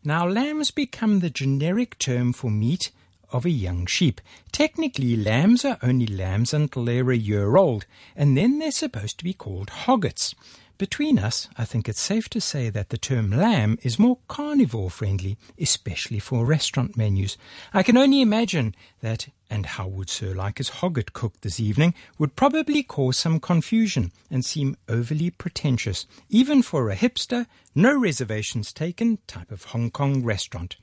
Now, 0.04 0.26
lamb's 0.28 0.70
become 0.70 1.18
the 1.18 1.30
generic 1.30 1.98
term 1.98 2.32
for 2.32 2.50
meat 2.50 2.92
of 3.36 3.44
a 3.44 3.50
young 3.50 3.84
sheep. 3.86 4.20
Technically, 4.50 5.16
lambs 5.16 5.64
are 5.64 5.78
only 5.82 6.06
lambs 6.06 6.54
until 6.54 6.86
they're 6.86 7.10
a 7.10 7.16
year 7.16 7.56
old, 7.56 7.84
and 8.16 8.36
then 8.36 8.58
they're 8.58 8.70
supposed 8.70 9.18
to 9.18 9.24
be 9.24 9.34
called 9.34 9.70
hoggets. 9.70 10.34
Between 10.78 11.18
us, 11.18 11.48
I 11.56 11.64
think 11.64 11.88
it's 11.88 12.00
safe 12.00 12.28
to 12.30 12.40
say 12.40 12.68
that 12.70 12.90
the 12.90 12.98
term 12.98 13.30
lamb 13.30 13.78
is 13.82 13.98
more 13.98 14.18
carnivore 14.28 14.90
friendly, 14.90 15.36
especially 15.58 16.18
for 16.18 16.44
restaurant 16.44 16.96
menus. 16.96 17.38
I 17.72 17.82
can 17.82 17.96
only 17.96 18.20
imagine 18.20 18.74
that, 19.00 19.28
and 19.48 19.66
how 19.66 19.86
would 19.86 20.10
Sir 20.10 20.34
like 20.34 20.58
his 20.58 20.70
hogget 20.70 21.12
cooked 21.12 21.42
this 21.42 21.60
evening, 21.60 21.94
would 22.18 22.36
probably 22.36 22.82
cause 22.82 23.18
some 23.18 23.40
confusion 23.40 24.12
and 24.30 24.44
seem 24.44 24.76
overly 24.88 25.30
pretentious, 25.30 26.06
even 26.28 26.62
for 26.62 26.90
a 26.90 26.96
hipster, 26.96 27.46
no 27.74 27.96
reservations 27.96 28.72
taken 28.72 29.18
type 29.26 29.50
of 29.50 29.64
Hong 29.66 29.90
Kong 29.90 30.24
restaurant. 30.24 30.76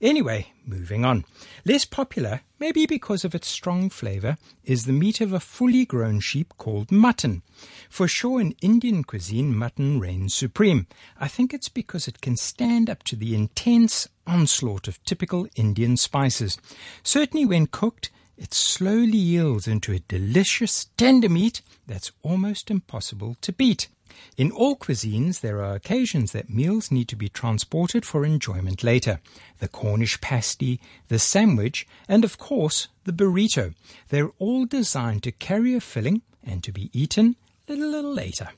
Anyway, 0.00 0.52
moving 0.64 1.04
on. 1.04 1.24
Less 1.64 1.84
popular, 1.84 2.42
maybe 2.58 2.86
because 2.86 3.24
of 3.24 3.34
its 3.34 3.48
strong 3.48 3.90
flavour, 3.90 4.36
is 4.64 4.84
the 4.84 4.92
meat 4.92 5.20
of 5.20 5.32
a 5.32 5.40
fully 5.40 5.84
grown 5.84 6.20
sheep 6.20 6.54
called 6.56 6.92
mutton. 6.92 7.42
For 7.90 8.06
sure, 8.06 8.40
in 8.40 8.54
Indian 8.62 9.02
cuisine, 9.04 9.56
mutton 9.56 9.98
reigns 10.00 10.34
supreme. 10.34 10.86
I 11.18 11.28
think 11.28 11.52
it's 11.52 11.68
because 11.68 12.06
it 12.06 12.20
can 12.20 12.36
stand 12.36 12.88
up 12.88 13.02
to 13.04 13.16
the 13.16 13.34
intense 13.34 14.08
onslaught 14.26 14.88
of 14.88 15.02
typical 15.04 15.46
Indian 15.56 15.96
spices. 15.96 16.58
Certainly, 17.02 17.46
when 17.46 17.66
cooked, 17.66 18.10
it 18.36 18.52
slowly 18.52 19.16
yields 19.16 19.66
into 19.66 19.92
a 19.92 20.00
delicious, 20.00 20.86
tender 20.96 21.28
meat 21.28 21.62
that's 21.86 22.12
almost 22.22 22.70
impossible 22.70 23.36
to 23.40 23.52
beat. 23.52 23.88
In 24.36 24.50
all 24.50 24.76
cuisines, 24.76 25.40
there 25.40 25.62
are 25.62 25.74
occasions 25.74 26.32
that 26.32 26.50
meals 26.50 26.90
need 26.90 27.08
to 27.08 27.16
be 27.16 27.28
transported 27.28 28.04
for 28.04 28.24
enjoyment 28.24 28.82
later. 28.84 29.20
The 29.58 29.68
Cornish 29.68 30.20
pasty, 30.20 30.80
the 31.08 31.18
sandwich, 31.18 31.86
and 32.08 32.24
of 32.24 32.38
course, 32.38 32.88
the 33.04 33.12
burrito. 33.12 33.74
They're 34.08 34.32
all 34.38 34.66
designed 34.66 35.22
to 35.24 35.32
carry 35.32 35.74
a 35.74 35.80
filling 35.80 36.22
and 36.44 36.62
to 36.64 36.72
be 36.72 36.90
eaten 36.92 37.36
a 37.68 37.74
little 37.74 38.12
later. 38.12 38.50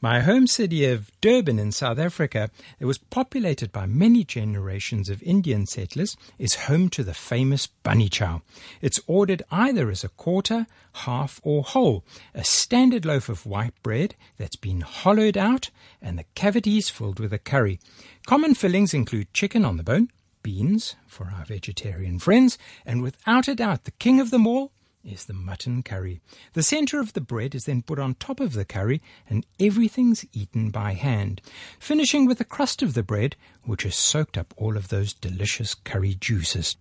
My 0.00 0.20
home 0.20 0.46
city 0.46 0.84
of 0.84 1.10
Durban 1.20 1.58
in 1.58 1.72
South 1.72 1.98
Africa, 1.98 2.50
that 2.78 2.86
was 2.86 2.98
populated 2.98 3.72
by 3.72 3.86
many 3.86 4.24
generations 4.24 5.08
of 5.08 5.22
Indian 5.22 5.66
settlers, 5.66 6.16
is 6.38 6.66
home 6.66 6.88
to 6.90 7.04
the 7.04 7.14
famous 7.14 7.66
bunny 7.66 8.08
chow. 8.08 8.42
It's 8.80 9.00
ordered 9.06 9.42
either 9.50 9.90
as 9.90 10.04
a 10.04 10.08
quarter, 10.08 10.66
half, 10.94 11.40
or 11.42 11.62
whole, 11.62 12.04
a 12.34 12.44
standard 12.44 13.04
loaf 13.04 13.28
of 13.28 13.46
white 13.46 13.74
bread 13.82 14.14
that's 14.38 14.56
been 14.56 14.80
hollowed 14.80 15.36
out 15.36 15.70
and 16.00 16.18
the 16.18 16.24
cavities 16.34 16.90
filled 16.90 17.20
with 17.20 17.32
a 17.32 17.38
curry. 17.38 17.78
Common 18.26 18.54
fillings 18.54 18.92
include 18.92 19.32
chicken 19.32 19.64
on 19.64 19.76
the 19.76 19.82
bone, 19.82 20.08
beans 20.42 20.96
for 21.06 21.32
our 21.36 21.44
vegetarian 21.44 22.18
friends, 22.18 22.58
and 22.84 23.02
without 23.02 23.48
a 23.48 23.54
doubt 23.54 23.84
the 23.84 23.90
king 23.92 24.20
of 24.20 24.30
them 24.30 24.46
all 24.46 24.72
is 25.04 25.24
the 25.24 25.34
mutton 25.34 25.82
curry. 25.82 26.20
The 26.52 26.62
center 26.62 27.00
of 27.00 27.12
the 27.12 27.20
bread 27.20 27.54
is 27.54 27.64
then 27.64 27.82
put 27.82 27.98
on 27.98 28.14
top 28.14 28.40
of 28.40 28.52
the 28.52 28.64
curry 28.64 29.02
and 29.28 29.46
everything's 29.58 30.24
eaten 30.32 30.70
by 30.70 30.92
hand, 30.94 31.40
finishing 31.78 32.26
with 32.26 32.38
the 32.38 32.44
crust 32.44 32.82
of 32.82 32.94
the 32.94 33.02
bread, 33.02 33.36
which 33.64 33.82
has 33.82 33.96
soaked 33.96 34.38
up 34.38 34.54
all 34.56 34.76
of 34.76 34.88
those 34.88 35.12
delicious 35.12 35.74
curry 35.74 36.14
juices. 36.14 36.76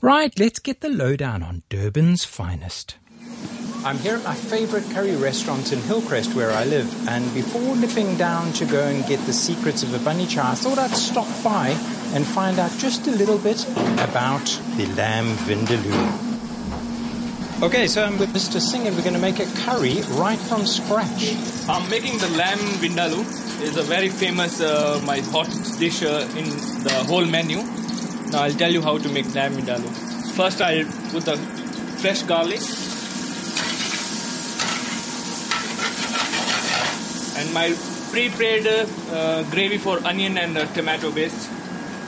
Right, 0.00 0.38
let's 0.38 0.58
get 0.58 0.80
the 0.80 0.88
lowdown 0.88 1.42
on 1.42 1.62
Durban's 1.70 2.24
finest. 2.24 2.96
I'm 3.84 3.98
here 3.98 4.16
at 4.16 4.24
my 4.24 4.34
favorite 4.34 4.84
curry 4.92 5.14
restaurant 5.14 5.72
in 5.72 5.78
Hillcrest 5.80 6.34
where 6.34 6.50
I 6.50 6.64
live, 6.64 7.08
and 7.08 7.22
before 7.34 7.76
nipping 7.76 8.16
down 8.16 8.52
to 8.54 8.64
go 8.64 8.82
and 8.82 9.06
get 9.06 9.20
the 9.26 9.32
secrets 9.32 9.82
of 9.82 9.92
a 9.92 9.98
bunny 9.98 10.26
chow, 10.26 10.52
I 10.52 10.54
thought 10.54 10.78
I'd 10.78 10.90
stop 10.90 11.28
by 11.44 11.68
and 12.14 12.26
find 12.26 12.58
out 12.58 12.70
just 12.78 13.06
a 13.06 13.10
little 13.10 13.38
bit 13.38 13.62
about 13.98 14.46
the 14.76 14.86
lamb 14.96 15.36
vindaloo. 15.46 16.33
Okay, 17.62 17.86
so 17.86 18.02
I'm 18.02 18.18
with 18.18 18.30
Mr. 18.34 18.60
Singh 18.60 18.88
and 18.88 18.96
we're 18.96 19.02
going 19.04 19.14
to 19.14 19.20
make 19.20 19.38
a 19.38 19.46
curry 19.62 20.02
right 20.18 20.38
from 20.38 20.66
scratch. 20.66 21.34
I'm 21.68 21.88
making 21.88 22.18
the 22.18 22.28
lamb 22.36 22.58
vindaloo. 22.82 23.22
It's 23.62 23.76
a 23.76 23.82
very 23.82 24.08
famous, 24.08 24.60
uh, 24.60 25.00
my 25.04 25.20
hot 25.20 25.48
dish 25.78 26.02
uh, 26.02 26.28
in 26.36 26.50
the 26.82 27.04
whole 27.06 27.24
menu. 27.24 27.62
Now 28.32 28.42
I'll 28.42 28.52
tell 28.52 28.72
you 28.72 28.82
how 28.82 28.98
to 28.98 29.08
make 29.08 29.32
lamb 29.36 29.54
vindaloo. 29.54 29.88
First, 30.32 30.60
I'll 30.60 30.84
put 31.12 31.24
the 31.26 31.36
fresh 32.02 32.22
garlic 32.24 32.60
and 37.38 37.54
my 37.54 37.72
pre-prepared 38.10 38.66
uh, 39.12 39.42
gravy 39.44 39.78
for 39.78 40.04
onion 40.04 40.36
and 40.38 40.58
uh, 40.58 40.66
tomato 40.74 41.12
base. 41.12 41.48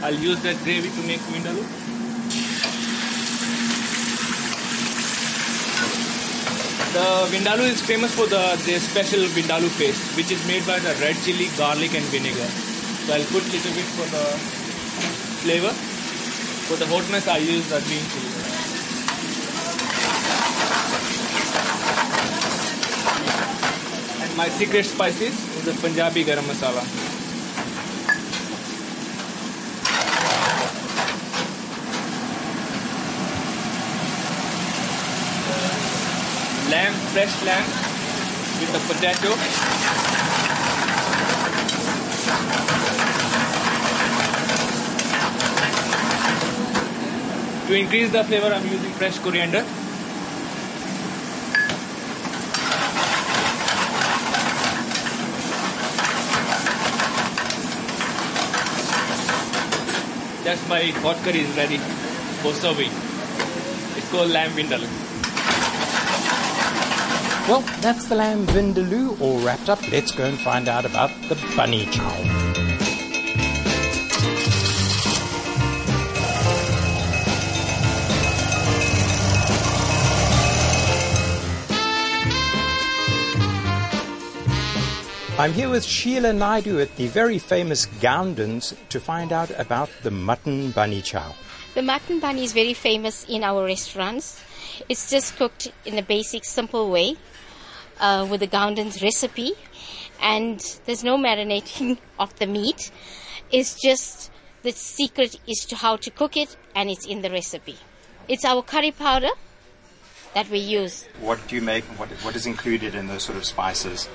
I'll 0.03 0.13
use 0.13 0.43
that 0.43 0.57
gravy 0.65 0.91
to 0.91 1.07
make 1.07 1.21
vindaloo. 1.21 1.86
The 6.97 7.29
vindaloo 7.29 7.69
is 7.71 7.83
famous 7.83 8.15
for 8.15 8.27
the 8.27 8.43
their 8.65 8.81
special 8.81 9.21
vindaloo 9.37 9.69
paste, 9.79 10.03
which 10.17 10.31
is 10.31 10.41
made 10.49 10.67
by 10.67 10.79
the 10.79 10.95
red 11.01 11.17
chili, 11.25 11.49
garlic, 11.59 11.93
and 11.95 12.07
vinegar. 12.13 12.49
So 13.05 13.13
I'll 13.13 13.29
put 13.35 13.45
little 13.53 13.75
bit 13.79 13.89
for 13.99 14.07
the 14.15 14.25
flavor. 15.43 15.73
For 16.69 16.77
the 16.77 16.87
hotness, 16.87 17.29
I 17.29 17.37
use 17.37 17.69
the 17.69 17.81
green 17.89 18.07
chili. 18.13 18.33
And 24.25 24.37
my 24.39 24.49
secret 24.49 24.87
spices 24.87 25.37
is 25.59 25.65
the 25.67 25.77
Punjabi 25.85 26.25
garam 26.25 26.49
masala. 26.49 27.13
lamb, 36.71 37.06
fresh 37.17 37.45
lamb 37.47 37.65
with 38.61 38.71
the 38.75 38.81
potato. 38.93 39.31
To 47.69 47.75
increase 47.75 48.13
the 48.13 48.23
flavor, 48.23 48.53
I'm 48.53 48.67
using 48.67 48.93
fresh 49.01 49.19
coriander. 49.21 49.65
That's 60.45 60.69
my 60.69 60.83
hot 61.01 61.17
curry 61.25 61.41
is 61.41 61.57
ready 61.57 61.79
for 62.43 62.53
serving. 62.53 62.93
It's 63.97 64.11
called 64.11 64.31
lamb 64.33 64.51
vindaloo. 64.51 65.16
Well, 67.49 67.61
that's 67.81 68.09
the 68.09 68.17
lamb 68.17 68.45
vindaloo 68.47 69.21
all 69.21 69.39
wrapped 69.39 69.69
up. 69.69 69.81
Let's 69.93 70.11
go 70.11 70.25
and 70.25 70.37
find 70.37 70.69
out 70.69 70.85
about 70.85 71.11
the 71.29 71.37
bunny 71.57 71.87
chow. 71.87 72.11
I'm 85.39 85.53
here 85.53 85.69
with 85.69 85.85
Sheila 85.85 86.33
Naidu 86.33 86.81
at 86.81 86.97
the 86.97 87.07
very 87.07 87.39
famous 87.39 87.87
Goundens 88.01 88.75
to 88.89 88.99
find 88.99 89.33
out 89.33 89.53
about 89.57 89.91
the 90.03 90.11
mutton 90.11 90.73
bunny 90.73 91.01
chow. 91.01 91.37
The 91.77 91.83
mutton 91.83 92.21
bunny 92.21 92.43
is 92.43 92.55
very 92.55 92.73
famous 92.73 93.27
in 93.29 93.45
our 93.45 93.63
restaurants. 93.63 94.43
It's 94.89 95.11
just 95.11 95.37
cooked 95.37 95.71
in 95.85 95.99
a 95.99 96.03
basic, 96.03 96.47
simple 96.47 96.91
way 96.91 97.17
uh, 98.01 98.27
with 98.31 98.41
the 98.41 98.47
Goundens 98.47 99.03
recipe, 99.03 99.53
and 100.19 100.59
there's 100.87 101.05
no 101.05 101.19
marinating 101.19 101.99
of 102.19 102.35
the 102.39 102.47
meat. 102.47 102.91
It's 103.53 103.79
just 103.79 104.31
the 104.63 104.73
secret 104.73 105.39
is 105.47 105.67
to 105.67 105.77
how 105.77 105.97
to 105.97 106.11
cook 106.11 106.39
it, 106.39 106.57
and 106.75 106.89
it's 106.89 107.05
in 107.05 107.21
the 107.21 107.29
recipe. 107.29 107.77
It's 108.27 108.47
our 108.47 108.63
curry 108.63 108.93
powder, 108.93 109.33
that 110.33 110.49
we 110.49 110.61
use. 110.61 111.07
What 111.21 111.47
do 111.47 111.57
you 111.57 111.61
make? 111.61 111.85
What 111.99 112.09
what 112.25 112.35
is 112.37 112.47
included 112.47 112.95
in 112.95 113.07
those 113.07 113.23
sort 113.23 113.37
of 113.37 113.45
spices? 113.45 114.09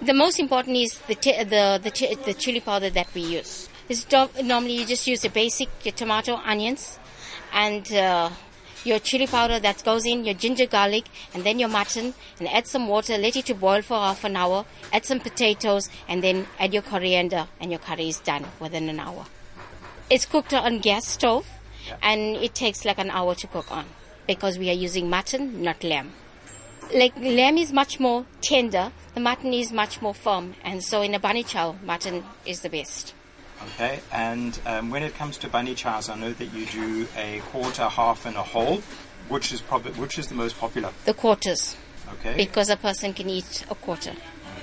The 0.00 0.14
most 0.14 0.38
important 0.38 0.76
is 0.76 0.96
the 1.08 1.16
the 1.16 1.80
the, 1.82 2.18
the 2.24 2.34
chili 2.34 2.60
powder 2.60 2.90
that 2.90 3.12
we 3.14 3.22
use. 3.22 3.68
It's 3.88 4.04
do- 4.04 4.28
normally 4.42 4.74
you 4.74 4.86
just 4.86 5.06
use 5.06 5.20
the 5.20 5.30
basic 5.30 5.68
your 5.82 5.92
tomato, 5.92 6.36
onions, 6.44 6.98
and 7.54 7.90
uh, 7.92 8.28
your 8.84 8.98
chili 8.98 9.26
powder 9.26 9.58
that 9.58 9.82
goes 9.82 10.04
in, 10.04 10.26
your 10.26 10.34
ginger, 10.34 10.66
garlic, 10.66 11.06
and 11.32 11.42
then 11.42 11.58
your 11.58 11.70
mutton, 11.70 12.12
and 12.38 12.48
add 12.48 12.66
some 12.66 12.86
water, 12.86 13.16
let 13.16 13.34
it 13.34 13.46
to 13.46 13.54
boil 13.54 13.80
for 13.80 13.96
half 13.96 14.24
an 14.24 14.36
hour. 14.36 14.66
Add 14.92 15.06
some 15.06 15.20
potatoes, 15.20 15.88
and 16.06 16.22
then 16.22 16.46
add 16.58 16.74
your 16.74 16.82
coriander, 16.82 17.48
and 17.60 17.70
your 17.70 17.80
curry 17.80 18.08
is 18.08 18.18
done 18.18 18.44
within 18.60 18.90
an 18.90 19.00
hour. 19.00 19.24
It's 20.10 20.26
cooked 20.26 20.52
on 20.52 20.80
gas 20.80 21.06
stove, 21.06 21.46
and 22.02 22.36
it 22.36 22.54
takes 22.54 22.84
like 22.84 22.98
an 22.98 23.10
hour 23.10 23.34
to 23.36 23.46
cook 23.46 23.72
on 23.72 23.86
because 24.26 24.58
we 24.58 24.68
are 24.68 24.74
using 24.74 25.08
mutton, 25.08 25.62
not 25.62 25.82
lamb. 25.82 26.12
Like 26.94 27.16
lamb 27.16 27.56
is 27.56 27.72
much 27.72 27.98
more 27.98 28.26
tender, 28.42 28.92
the 29.14 29.20
mutton 29.20 29.54
is 29.54 29.72
much 29.72 30.02
more 30.02 30.14
firm, 30.14 30.54
and 30.62 30.84
so 30.84 31.00
in 31.00 31.14
a 31.14 31.18
bunny 31.18 31.42
chow, 31.42 31.76
mutton 31.82 32.24
is 32.44 32.60
the 32.60 32.68
best. 32.68 33.14
Okay, 33.74 34.00
and 34.12 34.58
um, 34.66 34.90
when 34.90 35.02
it 35.02 35.14
comes 35.16 35.38
to 35.38 35.48
bunny 35.48 35.74
chows, 35.74 36.08
I 36.08 36.16
know 36.16 36.32
that 36.32 36.46
you 36.54 36.66
do 36.66 37.06
a 37.16 37.40
quarter, 37.50 37.84
half, 37.88 38.24
and 38.26 38.36
a 38.36 38.42
whole. 38.42 38.82
Which 39.28 39.52
is 39.52 39.60
probably 39.60 39.92
which 39.92 40.18
is 40.18 40.28
the 40.28 40.34
most 40.34 40.58
popular? 40.58 40.90
The 41.04 41.12
quarters, 41.12 41.76
Okay. 42.14 42.34
because 42.34 42.70
a 42.70 42.76
person 42.78 43.12
can 43.12 43.28
eat 43.28 43.64
a 43.70 43.74
quarter. 43.74 44.12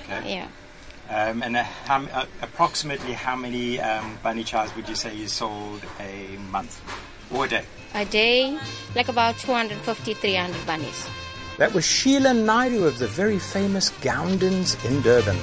okay. 0.04 0.34
Yeah. 0.34 0.48
Um, 1.08 1.42
and 1.44 1.56
uh, 1.56 1.62
how, 1.62 2.02
uh, 2.02 2.26
approximately 2.42 3.12
how 3.12 3.36
many 3.36 3.78
um, 3.80 4.18
bunny 4.24 4.42
chows 4.42 4.74
would 4.74 4.88
you 4.88 4.96
say 4.96 5.14
you 5.14 5.28
sold 5.28 5.82
a 6.00 6.36
month 6.50 6.80
or 7.32 7.44
a 7.44 7.48
day? 7.48 7.64
A 7.94 8.04
day, 8.04 8.58
like 8.96 9.06
about 9.08 9.38
250, 9.38 10.14
300 10.14 10.66
bunnies. 10.66 11.06
That 11.58 11.72
was 11.72 11.84
Sheila 11.84 12.34
Naidu 12.34 12.84
of 12.86 12.98
the 12.98 13.06
very 13.06 13.38
famous 13.38 13.90
Goundens 14.00 14.74
in 14.84 15.00
Durban. 15.02 15.38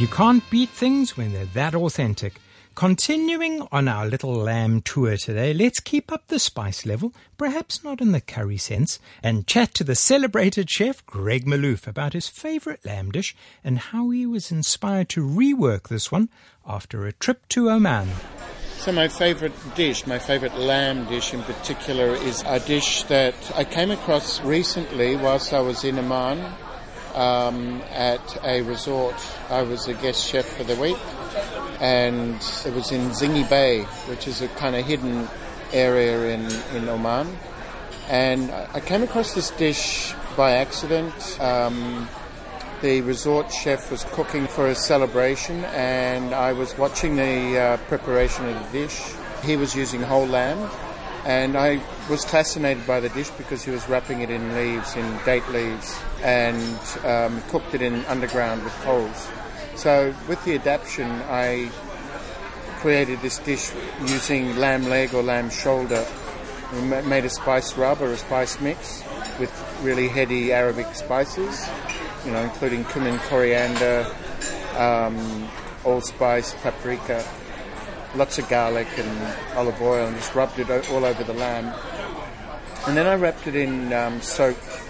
You 0.00 0.06
can't 0.06 0.48
beat 0.48 0.70
things 0.70 1.18
when 1.18 1.34
they're 1.34 1.44
that 1.44 1.74
authentic. 1.74 2.40
Continuing 2.74 3.68
on 3.70 3.86
our 3.86 4.06
little 4.06 4.32
lamb 4.32 4.80
tour 4.80 5.18
today, 5.18 5.52
let's 5.52 5.78
keep 5.78 6.10
up 6.10 6.26
the 6.28 6.38
spice 6.38 6.86
level, 6.86 7.12
perhaps 7.36 7.84
not 7.84 8.00
in 8.00 8.12
the 8.12 8.22
curry 8.22 8.56
sense, 8.56 8.98
and 9.22 9.46
chat 9.46 9.74
to 9.74 9.84
the 9.84 9.94
celebrated 9.94 10.70
chef 10.70 11.04
Greg 11.04 11.44
Malouf 11.44 11.86
about 11.86 12.14
his 12.14 12.28
favourite 12.28 12.82
lamb 12.82 13.10
dish 13.10 13.36
and 13.62 13.76
how 13.78 14.08
he 14.08 14.24
was 14.24 14.50
inspired 14.50 15.10
to 15.10 15.22
rework 15.22 15.88
this 15.88 16.10
one 16.10 16.30
after 16.66 17.06
a 17.06 17.12
trip 17.12 17.46
to 17.50 17.68
Oman. 17.68 18.08
So 18.78 18.92
my 18.92 19.08
favorite 19.08 19.52
dish, 19.74 20.06
my 20.06 20.18
favorite 20.18 20.56
lamb 20.56 21.06
dish 21.10 21.34
in 21.34 21.42
particular, 21.42 22.14
is 22.14 22.42
a 22.46 22.58
dish 22.58 23.02
that 23.02 23.34
I 23.54 23.64
came 23.64 23.90
across 23.90 24.40
recently 24.40 25.16
whilst 25.16 25.52
I 25.52 25.60
was 25.60 25.84
in 25.84 25.98
Oman 25.98 26.54
um, 27.14 27.82
at 27.90 28.44
a 28.44 28.62
resort. 28.62 29.14
I 29.48 29.62
was 29.62 29.88
a 29.88 29.94
guest 29.94 30.26
chef 30.26 30.46
for 30.46 30.64
the 30.64 30.76
week, 30.76 30.98
and 31.80 32.36
it 32.64 32.74
was 32.74 32.92
in 32.92 33.10
Zighy 33.10 33.48
Bay, 33.48 33.82
which 34.08 34.26
is 34.28 34.42
a 34.42 34.48
kind 34.48 34.76
of 34.76 34.84
hidden 34.84 35.28
area 35.72 36.34
in, 36.34 36.50
in 36.76 36.88
Oman. 36.88 37.36
And 38.08 38.50
I 38.50 38.68
I 38.74 38.80
came 38.80 39.02
across 39.02 39.34
this 39.34 39.50
dish 39.50 40.14
by 40.36 40.52
accident. 40.52 41.38
Um, 41.40 42.08
the 42.82 43.02
resort 43.02 43.52
chef 43.52 43.90
was 43.90 44.04
cooking 44.04 44.46
for 44.46 44.68
a 44.68 44.74
celebration, 44.74 45.64
and 45.66 46.34
I 46.34 46.52
was 46.52 46.76
watching 46.78 47.16
the 47.16 47.58
uh, 47.58 47.76
preparation 47.88 48.48
of 48.48 48.72
the 48.72 48.78
dish. 48.80 49.12
He 49.44 49.56
was 49.56 49.74
using 49.74 50.00
whole 50.00 50.26
lamb, 50.26 50.70
and 51.26 51.56
I 51.56 51.80
was 52.10 52.24
fascinated 52.24 52.84
by 52.88 52.98
the 52.98 53.08
dish 53.10 53.30
because 53.30 53.62
he 53.62 53.70
was 53.70 53.88
wrapping 53.88 54.20
it 54.20 54.30
in 54.30 54.54
leaves, 54.54 54.96
in 54.96 55.18
date 55.24 55.48
leaves, 55.50 55.96
and 56.24 56.78
um, 57.04 57.40
cooked 57.42 57.72
it 57.72 57.80
in 57.80 58.04
underground 58.06 58.64
with 58.64 58.72
coals. 58.80 59.28
So, 59.76 60.12
with 60.28 60.44
the 60.44 60.56
adaptation, 60.56 61.08
I 61.28 61.70
created 62.78 63.20
this 63.20 63.38
dish 63.38 63.70
using 64.00 64.56
lamb 64.56 64.84
leg 64.88 65.14
or 65.14 65.22
lamb 65.22 65.50
shoulder. 65.50 66.04
We 66.72 66.82
made 66.82 67.24
a 67.24 67.30
spice 67.30 67.76
rub 67.76 68.00
or 68.02 68.12
a 68.12 68.16
spice 68.16 68.60
mix 68.60 69.04
with 69.38 69.52
really 69.82 70.08
heady 70.08 70.52
Arabic 70.52 70.92
spices, 70.94 71.68
you 72.24 72.32
know, 72.32 72.42
including 72.42 72.84
cumin, 72.86 73.18
coriander, 73.20 74.04
um, 74.76 75.48
allspice, 75.84 76.54
paprika, 76.62 77.24
lots 78.14 78.38
of 78.38 78.48
garlic 78.48 78.88
and 78.96 79.56
olive 79.56 79.80
oil, 79.80 80.06
and 80.06 80.16
just 80.16 80.34
rubbed 80.34 80.58
it 80.58 80.90
all 80.90 81.04
over 81.04 81.24
the 81.24 81.34
lamb. 81.34 81.72
And 82.86 82.96
then 82.96 83.06
I 83.06 83.14
wrapped 83.14 83.46
it 83.46 83.54
in 83.54 83.92
um, 83.92 84.20
soaked 84.20 84.82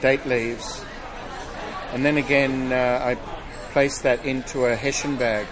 date 0.00 0.24
leaves, 0.26 0.84
and 1.92 2.04
then 2.04 2.16
again 2.16 2.72
uh, 2.72 3.00
I 3.04 3.14
placed 3.72 4.02
that 4.02 4.24
into 4.24 4.66
a 4.66 4.76
hessian 4.76 5.16
bag 5.16 5.46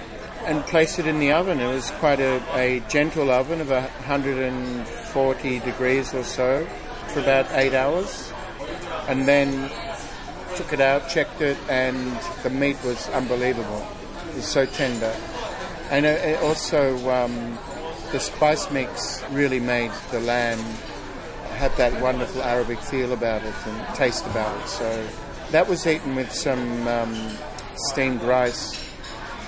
and 0.45 0.64
placed 0.66 0.99
it 0.99 1.07
in 1.07 1.19
the 1.19 1.33
oven. 1.33 1.61
It 1.61 1.69
was 1.69 1.90
quite 1.93 2.21
a, 2.21 2.43
a 2.55 2.81
gentle 2.88 3.31
oven 3.31 3.61
of 3.61 3.71
140 3.71 5.59
degrees 5.61 6.14
or 6.14 6.23
so 6.23 6.66
for 7.09 7.21
about 7.21 7.47
eight 7.53 7.75
hours, 7.75 8.33
and 9.09 9.27
then 9.27 9.71
took 10.57 10.73
it 10.73 10.81
out, 10.81 11.09
checked 11.09 11.40
it, 11.40 11.57
and 11.69 12.19
the 12.43 12.51
meat 12.51 12.77
was 12.85 13.09
unbelievable. 13.11 13.87
It 14.31 14.37
was 14.37 14.47
so 14.47 14.66
tender, 14.66 15.14
and 15.90 16.07
it 16.07 16.40
also 16.42 16.94
um, 17.11 17.59
the 18.12 18.20
spice 18.20 18.70
mix 18.70 19.22
really 19.31 19.61
made 19.61 19.90
the 20.11 20.20
lamb 20.20 20.59
have 21.61 21.76
that 21.76 22.00
wonderful 22.00 22.42
Arabic 22.42 22.79
feel 22.79 23.12
about 23.12 23.42
it 23.44 23.55
and 23.66 23.94
taste 23.94 24.24
about 24.26 24.59
it. 24.61 24.68
So 24.68 25.09
that 25.50 25.68
was 25.68 25.87
eaten 25.87 26.14
with 26.14 26.33
some 26.33 26.88
um, 26.88 27.31
steamed 27.76 28.22
rice. 28.22 28.81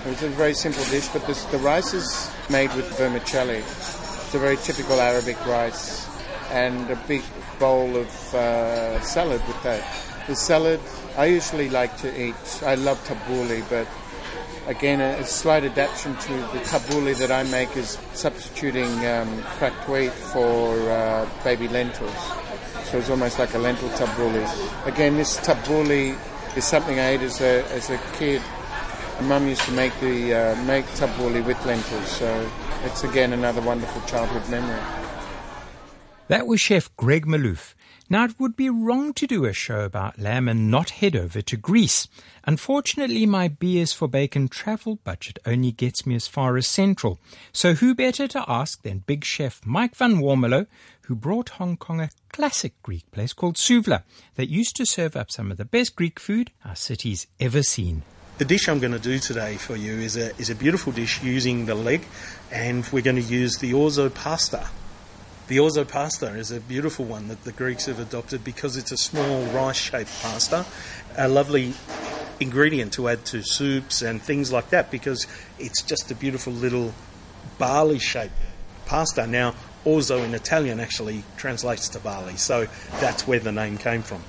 It 0.05 0.09
was 0.09 0.23
a 0.23 0.29
very 0.29 0.53
simple 0.53 0.85
dish, 0.85 1.09
but 1.09 1.27
this, 1.27 1.45
the 1.47 1.59
rice 1.59 1.95
is 1.95 2.31
made 2.51 2.75
with 2.75 2.87
vermicelli. 2.99 3.59
It's 3.59 4.35
a 4.35 4.39
very 4.39 4.57
typical 4.57 5.01
Arabic 5.01 5.39
rice, 5.47 6.07
and 6.51 6.91
a 6.91 6.97
big 7.09 7.23
bowl 7.59 7.97
of 7.97 8.35
uh, 8.35 9.01
salad 9.01 9.41
with 9.47 9.63
that. 9.63 9.83
The 10.27 10.35
salad, 10.35 10.81
I 11.17 11.27
usually 11.27 11.71
like 11.71 11.97
to 11.99 12.09
eat. 12.21 12.63
I 12.65 12.75
love 12.75 12.99
tabbouleh, 13.07 13.65
but 13.71 13.87
again, 14.67 15.01
a, 15.01 15.25
slight 15.25 15.65
adaptation 15.65 16.17
to 16.17 16.33
the 16.33 16.61
tabbouleh 16.65 17.17
that 17.19 17.31
I 17.31 17.43
make 17.45 17.77
is 17.77 17.99
substituting 18.15 19.07
um, 19.07 19.43
cracked 19.59 19.89
wheat 19.89 20.13
for 20.13 20.75
uh, 20.91 21.29
baby 21.45 21.69
lentils. 21.69 22.15
So 22.85 22.99
it's 22.99 23.11
almost 23.11 23.39
like 23.39 23.55
a 23.55 23.59
lentil 23.59 23.89
tabbouleh. 23.91 24.87
Again, 24.87 25.17
this 25.17 25.39
tabbouleh 25.39 26.17
is 26.57 26.65
something 26.65 26.99
I 26.99 27.11
ate 27.11 27.23
as 27.23 27.41
a 27.41 27.65
as 27.73 27.91
a 27.91 27.99
kid. 28.19 28.43
My 29.21 29.27
mum 29.29 29.49
used 29.49 29.63
to 29.63 29.73
make 29.73 29.99
the 30.01 30.35
uh, 30.35 30.65
make 30.65 30.85
tabbouleh 30.97 31.45
with 31.45 31.65
lentils, 31.65 32.09
so 32.09 32.51
it's 32.85 33.05
again 33.05 33.33
another 33.33 33.61
wonderful 33.63 34.03
childhood 34.03 34.49
memory. 34.51 34.81
That 36.29 36.47
was 36.47 36.61
Chef 36.61 36.95
Greg 36.97 37.27
Malouf. 37.27 37.75
Now, 38.13 38.25
it 38.27 38.39
would 38.39 38.57
be 38.57 38.69
wrong 38.69 39.15
to 39.15 39.27
do 39.27 39.47
a 39.47 39.55
show 39.55 39.87
about 39.87 40.19
lamb 40.19 40.47
and 40.47 40.71
not 40.71 40.91
head 40.91 41.17
over 41.17 41.41
to 41.41 41.57
Greece. 41.57 42.09
Unfortunately, 42.45 43.25
my 43.25 43.49
B 43.49 43.79
is 43.79 43.95
for 43.95 44.07
Bacon 44.07 44.49
travel 44.49 44.97
budget 44.97 45.39
only 45.47 45.73
gets 45.73 46.05
me 46.05 46.15
as 46.15 46.27
far 46.27 46.59
as 46.59 46.67
Central. 46.67 47.19
So 47.55 47.73
who 47.73 47.95
better 47.95 48.29
to 48.29 48.45
ask 48.47 48.83
than 48.83 48.99
big 48.99 49.25
chef 49.25 49.65
Mike 49.65 49.97
van 49.97 50.17
Warmelo, 50.17 50.67
who 51.07 51.15
brought 51.15 51.57
Hong 51.57 51.79
Kong 51.79 52.03
a 52.03 52.11
classic 52.31 52.75
Greek 52.83 53.11
place 53.13 53.33
called 53.33 53.57
Souvla 53.57 54.03
that 54.35 54.51
used 54.51 54.77
to 54.77 54.85
serve 54.85 55.17
up 55.17 55.31
some 55.31 55.51
of 55.51 55.57
the 55.57 55.65
best 55.65 55.97
Greek 55.97 56.21
food 56.21 56.51
our 56.67 56.77
city's 56.77 57.27
ever 57.41 57.63
seen. 57.63 58.03
The 58.37 58.45
dish 58.45 58.69
I'm 58.69 58.79
going 58.79 58.93
to 58.93 58.99
do 58.99 59.21
today 59.21 59.57
for 59.57 59.75
you 59.75 59.95
is 59.95 60.19
a, 60.19 60.37
is 60.37 60.51
a 60.51 60.55
beautiful 60.55 60.93
dish 60.93 61.23
using 61.23 61.65
the 61.65 61.75
leg, 61.75 62.05
and 62.51 62.87
we're 62.93 63.01
going 63.01 63.17
to 63.17 63.23
use 63.23 63.57
the 63.57 63.73
orzo 63.73 64.13
pasta. 64.13 64.69
The 65.49 65.57
orzo 65.57 65.87
pasta 65.87 66.35
is 66.37 66.53
a 66.53 66.61
beautiful 66.61 67.05
one 67.05 67.27
that 67.27 67.43
the 67.43 67.51
Greeks 67.51 67.87
have 67.87 67.99
adopted 67.99 68.45
because 68.45 68.77
it's 68.77 68.93
a 68.93 68.97
small 68.97 69.43
rice 69.47 69.77
shaped 69.77 70.23
pasta, 70.23 70.65
a 71.19 71.29
lovely 71.29 71.75
ingredient 72.39 72.93
to 72.95 73.09
add 73.09 73.25
to 73.27 73.43
soups 73.43 74.03
and 74.03 74.23
things 74.23 74.53
like 74.53 74.71
that 74.71 74.91
because 74.91 75.27
it's 75.59 75.83
just 75.83 76.11
a 76.13 76.15
beautiful 76.15 76.53
little 76.53 76.95
barley 77.59 77.99
shaped 77.99 78.35
pasta. 78.87 79.27
Now, 79.27 79.55
orzo 79.85 80.25
in 80.25 80.33
Italian 80.33 80.79
actually 80.79 81.25
translates 81.37 81.89
to 81.91 81.99
barley, 81.99 82.37
so 82.37 82.69
that's 83.01 83.27
where 83.27 83.41
the 83.41 83.53
name 83.53 83.79
came 83.79 84.03
from. 84.03 84.23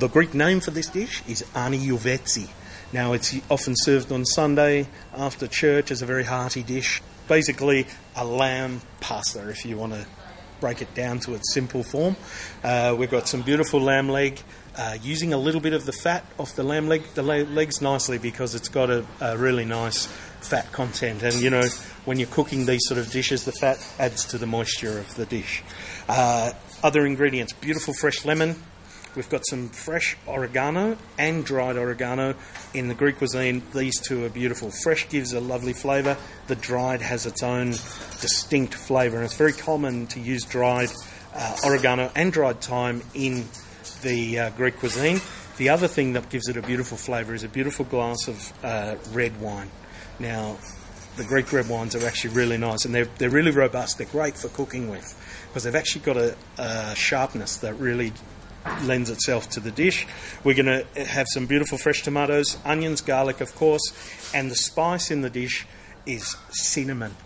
The 0.00 0.08
Greek 0.08 0.34
name 0.34 0.58
for 0.58 0.72
this 0.72 0.88
dish 0.88 1.22
is 1.28 1.42
aniouvetsi. 1.54 2.48
Now, 2.92 3.12
it's 3.12 3.34
often 3.48 3.74
served 3.76 4.10
on 4.10 4.24
Sunday 4.24 4.88
after 5.14 5.46
church 5.46 5.92
as 5.92 6.02
a 6.02 6.06
very 6.06 6.24
hearty 6.24 6.64
dish. 6.64 7.00
Basically, 7.28 7.86
a 8.16 8.24
lamb 8.24 8.80
pasta, 9.00 9.48
if 9.48 9.64
you 9.64 9.76
want 9.76 9.92
to 9.92 10.04
break 10.62 10.80
it 10.80 10.94
down 10.94 11.18
to 11.18 11.34
its 11.34 11.52
simple 11.52 11.82
form. 11.82 12.14
Uh, 12.62 12.94
we've 12.96 13.10
got 13.10 13.26
some 13.26 13.42
beautiful 13.42 13.80
lamb 13.80 14.08
leg. 14.08 14.40
Uh, 14.74 14.96
using 15.02 15.34
a 15.34 15.36
little 15.36 15.60
bit 15.60 15.74
of 15.74 15.84
the 15.84 15.92
fat 15.92 16.24
off 16.38 16.54
the 16.54 16.62
lamb 16.62 16.88
leg, 16.88 17.02
the 17.14 17.22
le- 17.22 17.44
legs 17.44 17.82
nicely 17.82 18.16
because 18.16 18.54
it's 18.54 18.70
got 18.70 18.88
a, 18.88 19.04
a 19.20 19.36
really 19.36 19.66
nice 19.66 20.06
fat 20.40 20.70
content. 20.72 21.22
And 21.22 21.34
you 21.34 21.50
know, 21.50 21.64
when 22.04 22.18
you're 22.18 22.28
cooking 22.28 22.64
these 22.64 22.80
sort 22.86 22.98
of 22.98 23.10
dishes, 23.10 23.44
the 23.44 23.52
fat 23.52 23.76
adds 23.98 24.24
to 24.26 24.38
the 24.38 24.46
moisture 24.46 24.98
of 24.98 25.14
the 25.16 25.26
dish. 25.26 25.62
Uh, 26.08 26.52
other 26.82 27.04
ingredients: 27.04 27.52
beautiful 27.52 27.92
fresh 27.92 28.24
lemon. 28.24 28.56
We've 29.14 29.28
got 29.28 29.42
some 29.46 29.68
fresh 29.68 30.16
oregano 30.26 30.96
and 31.18 31.44
dried 31.44 31.76
oregano. 31.76 32.34
In 32.72 32.88
the 32.88 32.94
Greek 32.94 33.18
cuisine, 33.18 33.62
these 33.74 34.00
two 34.00 34.24
are 34.24 34.30
beautiful. 34.30 34.70
Fresh 34.70 35.10
gives 35.10 35.34
a 35.34 35.40
lovely 35.40 35.74
flavour. 35.74 36.16
The 36.46 36.56
dried 36.56 37.02
has 37.02 37.26
its 37.26 37.42
own 37.42 37.70
distinct 38.20 38.74
flavour, 38.74 39.16
and 39.16 39.24
it's 39.26 39.36
very 39.36 39.52
common 39.52 40.06
to 40.08 40.20
use 40.20 40.44
dried 40.44 40.90
uh, 41.34 41.56
oregano 41.66 42.10
and 42.14 42.32
dried 42.32 42.62
thyme 42.62 43.02
in 43.14 43.44
the 44.02 44.38
uh, 44.38 44.50
Greek 44.50 44.78
cuisine. 44.78 45.20
The 45.58 45.68
other 45.68 45.88
thing 45.88 46.14
that 46.14 46.30
gives 46.30 46.48
it 46.48 46.56
a 46.56 46.62
beautiful 46.62 46.96
flavour 46.96 47.34
is 47.34 47.44
a 47.44 47.48
beautiful 47.48 47.84
glass 47.84 48.28
of 48.28 48.52
uh, 48.64 48.96
red 49.12 49.38
wine. 49.40 49.70
Now, 50.18 50.56
the 51.16 51.24
Greek 51.24 51.52
red 51.52 51.68
wines 51.68 51.94
are 51.94 52.06
actually 52.06 52.34
really 52.34 52.56
nice 52.56 52.86
and 52.86 52.94
they're, 52.94 53.08
they're 53.18 53.28
really 53.28 53.50
robust. 53.50 53.98
They're 53.98 54.06
great 54.06 54.36
for 54.36 54.48
cooking 54.48 54.88
with 54.88 55.14
because 55.48 55.64
they've 55.64 55.74
actually 55.74 56.00
got 56.02 56.16
a, 56.16 56.36
a 56.56 56.94
sharpness 56.96 57.58
that 57.58 57.74
really 57.74 58.12
lends 58.82 59.10
itself 59.10 59.48
to 59.50 59.60
the 59.60 59.70
dish. 59.70 60.06
We're 60.44 60.54
going 60.54 60.84
to 60.94 61.04
have 61.04 61.26
some 61.28 61.46
beautiful 61.46 61.78
fresh 61.78 62.02
tomatoes, 62.02 62.58
onions, 62.64 63.00
garlic, 63.00 63.40
of 63.40 63.54
course, 63.54 63.92
and 64.34 64.50
the 64.50 64.56
spice 64.56 65.10
in 65.10 65.20
the 65.20 65.30
dish 65.30 65.66
is 66.06 66.36
cinnamon. 66.50 67.16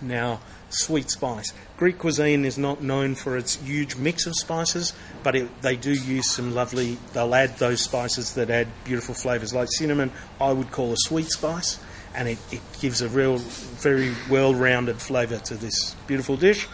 Now, 0.00 0.40
sweet 0.70 1.10
spice. 1.10 1.52
Greek 1.76 1.98
cuisine 1.98 2.44
is 2.44 2.58
not 2.58 2.82
known 2.82 3.14
for 3.14 3.36
its 3.36 3.56
huge 3.56 3.96
mix 3.96 4.26
of 4.26 4.34
spices, 4.34 4.92
but 5.22 5.34
it, 5.34 5.62
they 5.62 5.76
do 5.76 5.92
use 5.92 6.30
some 6.30 6.54
lovely, 6.54 6.98
they'll 7.12 7.34
add 7.34 7.56
those 7.58 7.80
spices 7.80 8.34
that 8.34 8.50
add 8.50 8.68
beautiful 8.84 9.14
flavours. 9.14 9.54
Like 9.54 9.68
cinnamon, 9.70 10.12
I 10.40 10.52
would 10.52 10.70
call 10.70 10.92
a 10.92 10.96
sweet 10.98 11.30
spice, 11.30 11.78
and 12.14 12.28
it, 12.28 12.38
it 12.50 12.60
gives 12.80 13.02
a 13.02 13.08
real, 13.08 13.38
very 13.38 14.14
well 14.30 14.54
rounded 14.54 15.00
flavour 15.00 15.38
to 15.38 15.54
this 15.54 15.94
beautiful 16.06 16.36
dish. 16.36 16.66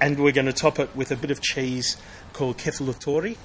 And 0.00 0.18
we're 0.18 0.32
going 0.32 0.46
to 0.46 0.52
top 0.52 0.78
it 0.78 0.94
with 0.96 1.12
a 1.12 1.16
bit 1.16 1.30
of 1.30 1.40
cheese 1.40 1.96
called 2.32 2.58
kefalotyri, 2.58 3.36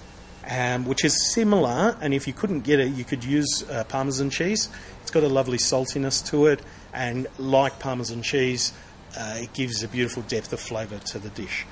um, 0.49 0.85
which 0.85 1.03
is 1.03 1.31
similar. 1.33 1.97
And 2.01 2.13
if 2.13 2.27
you 2.27 2.33
couldn't 2.33 2.61
get 2.61 2.79
it, 2.79 2.93
you 2.93 3.03
could 3.03 3.23
use 3.23 3.63
uh, 3.69 3.83
Parmesan 3.83 4.29
cheese. 4.29 4.69
It's 5.01 5.11
got 5.11 5.23
a 5.23 5.27
lovely 5.27 5.57
saltiness 5.57 6.25
to 6.31 6.47
it, 6.47 6.61
and 6.93 7.27
like 7.37 7.79
Parmesan 7.79 8.21
cheese, 8.21 8.73
uh, 9.17 9.35
it 9.37 9.53
gives 9.53 9.83
a 9.83 9.87
beautiful 9.87 10.23
depth 10.23 10.53
of 10.53 10.59
flavour 10.59 10.99
to 10.99 11.19
the 11.19 11.29
dish. 11.29 11.65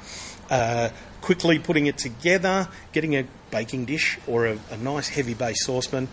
Uh, 0.49 0.89
quickly 1.21 1.57
putting 1.57 1.88
it 1.88 1.97
together, 1.97 2.67
getting 2.91 3.15
a 3.15 3.25
baking 3.49 3.85
dish 3.85 4.19
or 4.27 4.45
a, 4.45 4.59
a 4.69 4.77
nice 4.77 5.09
heavy 5.09 5.33
base 5.33 5.65
saucepan 5.65 6.07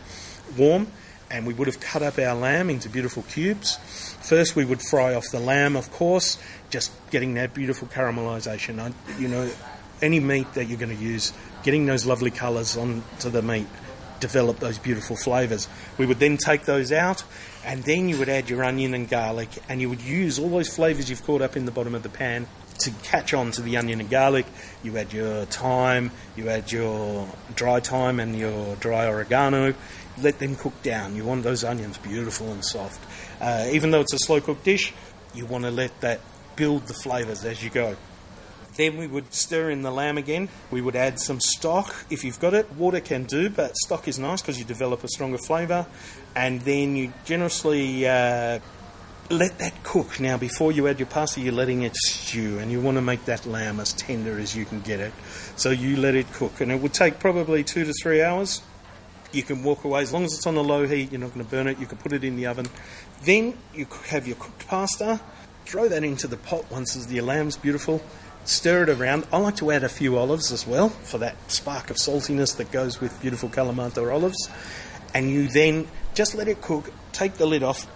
warm, 0.56 0.86
and 1.30 1.46
we 1.46 1.54
would 1.54 1.66
have 1.66 1.80
cut 1.80 2.02
up 2.02 2.18
our 2.18 2.34
lamb 2.34 2.70
into 2.70 2.88
beautiful 2.88 3.22
cubes. 3.22 3.76
First, 4.22 4.56
we 4.56 4.64
would 4.64 4.80
fry 4.82 5.14
off 5.14 5.24
the 5.30 5.40
lamb, 5.40 5.76
of 5.76 5.90
course, 5.92 6.38
just 6.70 6.92
getting 7.10 7.34
that 7.34 7.54
beautiful 7.54 7.88
caramelisation. 7.88 8.94
You 9.18 9.28
know, 9.28 9.50
any 10.00 10.20
meat 10.20 10.52
that 10.54 10.66
you're 10.66 10.78
going 10.78 10.96
to 10.96 11.02
use, 11.02 11.32
getting 11.62 11.86
those 11.86 12.06
lovely 12.06 12.30
colours 12.30 12.76
onto 12.76 13.30
the 13.30 13.42
meat, 13.42 13.66
develop 14.20 14.58
those 14.60 14.78
beautiful 14.78 15.16
flavours. 15.16 15.68
We 15.98 16.06
would 16.06 16.18
then 16.18 16.36
take 16.36 16.64
those 16.64 16.92
out, 16.92 17.24
and 17.64 17.82
then 17.82 18.08
you 18.08 18.18
would 18.18 18.28
add 18.28 18.48
your 18.48 18.64
onion 18.64 18.94
and 18.94 19.08
garlic, 19.08 19.48
and 19.68 19.80
you 19.80 19.88
would 19.88 20.00
use 20.00 20.38
all 20.38 20.48
those 20.48 20.74
flavours 20.74 21.10
you've 21.10 21.24
caught 21.24 21.42
up 21.42 21.56
in 21.56 21.64
the 21.64 21.72
bottom 21.72 21.94
of 21.94 22.02
the 22.02 22.08
pan 22.08 22.46
to 22.78 22.90
catch 23.02 23.32
on 23.34 23.50
to 23.52 23.62
the 23.62 23.76
onion 23.76 24.00
and 24.00 24.10
garlic. 24.10 24.46
You 24.82 24.96
add 24.98 25.12
your 25.12 25.44
thyme, 25.46 26.10
you 26.36 26.48
add 26.48 26.72
your 26.72 27.28
dry 27.54 27.80
thyme 27.80 28.20
and 28.20 28.36
your 28.36 28.76
dry 28.76 29.06
oregano. 29.06 29.74
Let 30.20 30.38
them 30.38 30.56
cook 30.56 30.82
down. 30.82 31.16
You 31.16 31.24
want 31.24 31.42
those 31.42 31.64
onions 31.64 31.98
beautiful 31.98 32.52
and 32.52 32.64
soft. 32.64 33.00
Uh, 33.40 33.68
even 33.72 33.90
though 33.90 34.00
it's 34.00 34.12
a 34.12 34.18
slow 34.18 34.40
cooked 34.40 34.64
dish, 34.64 34.92
you 35.34 35.46
want 35.46 35.64
to 35.64 35.70
let 35.70 36.00
that 36.00 36.20
build 36.56 36.86
the 36.86 36.94
flavours 36.94 37.44
as 37.44 37.62
you 37.62 37.70
go. 37.70 37.96
Then 38.76 38.96
we 38.96 39.06
would 39.06 39.32
stir 39.34 39.70
in 39.70 39.82
the 39.82 39.90
lamb 39.90 40.16
again. 40.16 40.48
We 40.70 40.80
would 40.80 40.96
add 40.96 41.20
some 41.20 41.40
stock 41.40 41.94
if 42.10 42.24
you've 42.24 42.40
got 42.40 42.54
it. 42.54 42.72
Water 42.72 43.00
can 43.00 43.24
do, 43.24 43.50
but 43.50 43.76
stock 43.76 44.08
is 44.08 44.18
nice 44.18 44.40
because 44.40 44.58
you 44.58 44.64
develop 44.64 45.04
a 45.04 45.08
stronger 45.08 45.38
flavour. 45.38 45.86
And 46.34 46.60
then 46.62 46.96
you 46.96 47.12
generously 47.24 48.06
uh, 48.06 48.60
let 49.30 49.58
that 49.58 49.82
cook. 49.82 50.20
Now, 50.20 50.38
before 50.38 50.72
you 50.72 50.88
add 50.88 50.98
your 50.98 51.06
pasta, 51.06 51.40
you're 51.40 51.52
letting 51.52 51.82
it 51.82 51.94
stew, 51.96 52.58
and 52.58 52.70
you 52.70 52.80
want 52.80 52.96
to 52.96 53.02
make 53.02 53.24
that 53.26 53.44
lamb 53.46 53.80
as 53.80 53.92
tender 53.92 54.38
as 54.38 54.56
you 54.56 54.64
can 54.64 54.80
get 54.80 55.00
it. 55.00 55.12
So 55.56 55.70
you 55.70 55.96
let 55.96 56.14
it 56.14 56.32
cook, 56.32 56.60
and 56.60 56.72
it 56.72 56.80
would 56.80 56.94
take 56.94 57.18
probably 57.18 57.64
two 57.64 57.84
to 57.84 57.92
three 58.02 58.22
hours. 58.22 58.62
You 59.32 59.42
can 59.42 59.62
walk 59.62 59.84
away 59.84 60.02
as 60.02 60.12
long 60.12 60.24
as 60.24 60.34
it's 60.34 60.46
on 60.46 60.56
a 60.56 60.60
low 60.62 60.86
heat. 60.86 61.12
You're 61.12 61.20
not 61.20 61.32
going 61.32 61.44
to 61.44 61.50
burn 61.50 61.66
it. 61.66 61.78
You 61.78 61.86
can 61.86 61.98
put 61.98 62.12
it 62.12 62.24
in 62.24 62.36
the 62.36 62.46
oven. 62.46 62.66
Then 63.24 63.56
you 63.74 63.86
have 64.08 64.26
your 64.26 64.36
cooked 64.36 64.66
pasta. 64.66 65.20
Throw 65.64 65.88
that 65.88 66.04
into 66.04 66.26
the 66.26 66.36
pot 66.36 66.70
once 66.70 66.94
the 67.06 67.20
lamb's 67.22 67.56
beautiful. 67.56 68.02
Stir 68.44 68.84
it 68.84 68.88
around. 68.88 69.26
I 69.32 69.38
like 69.38 69.56
to 69.56 69.70
add 69.70 69.84
a 69.84 69.88
few 69.88 70.18
olives 70.18 70.50
as 70.50 70.66
well 70.66 70.88
for 70.88 71.18
that 71.18 71.50
spark 71.50 71.90
of 71.90 71.96
saltiness 71.96 72.56
that 72.56 72.72
goes 72.72 73.00
with 73.00 73.20
beautiful 73.20 73.48
Kalamata 73.48 74.12
olives. 74.12 74.48
And 75.14 75.30
you 75.30 75.46
then 75.46 75.86
just 76.14 76.34
let 76.34 76.48
it 76.48 76.60
cook. 76.60 76.90
Take 77.12 77.34
the 77.34 77.46
lid 77.46 77.62
off, 77.62 77.86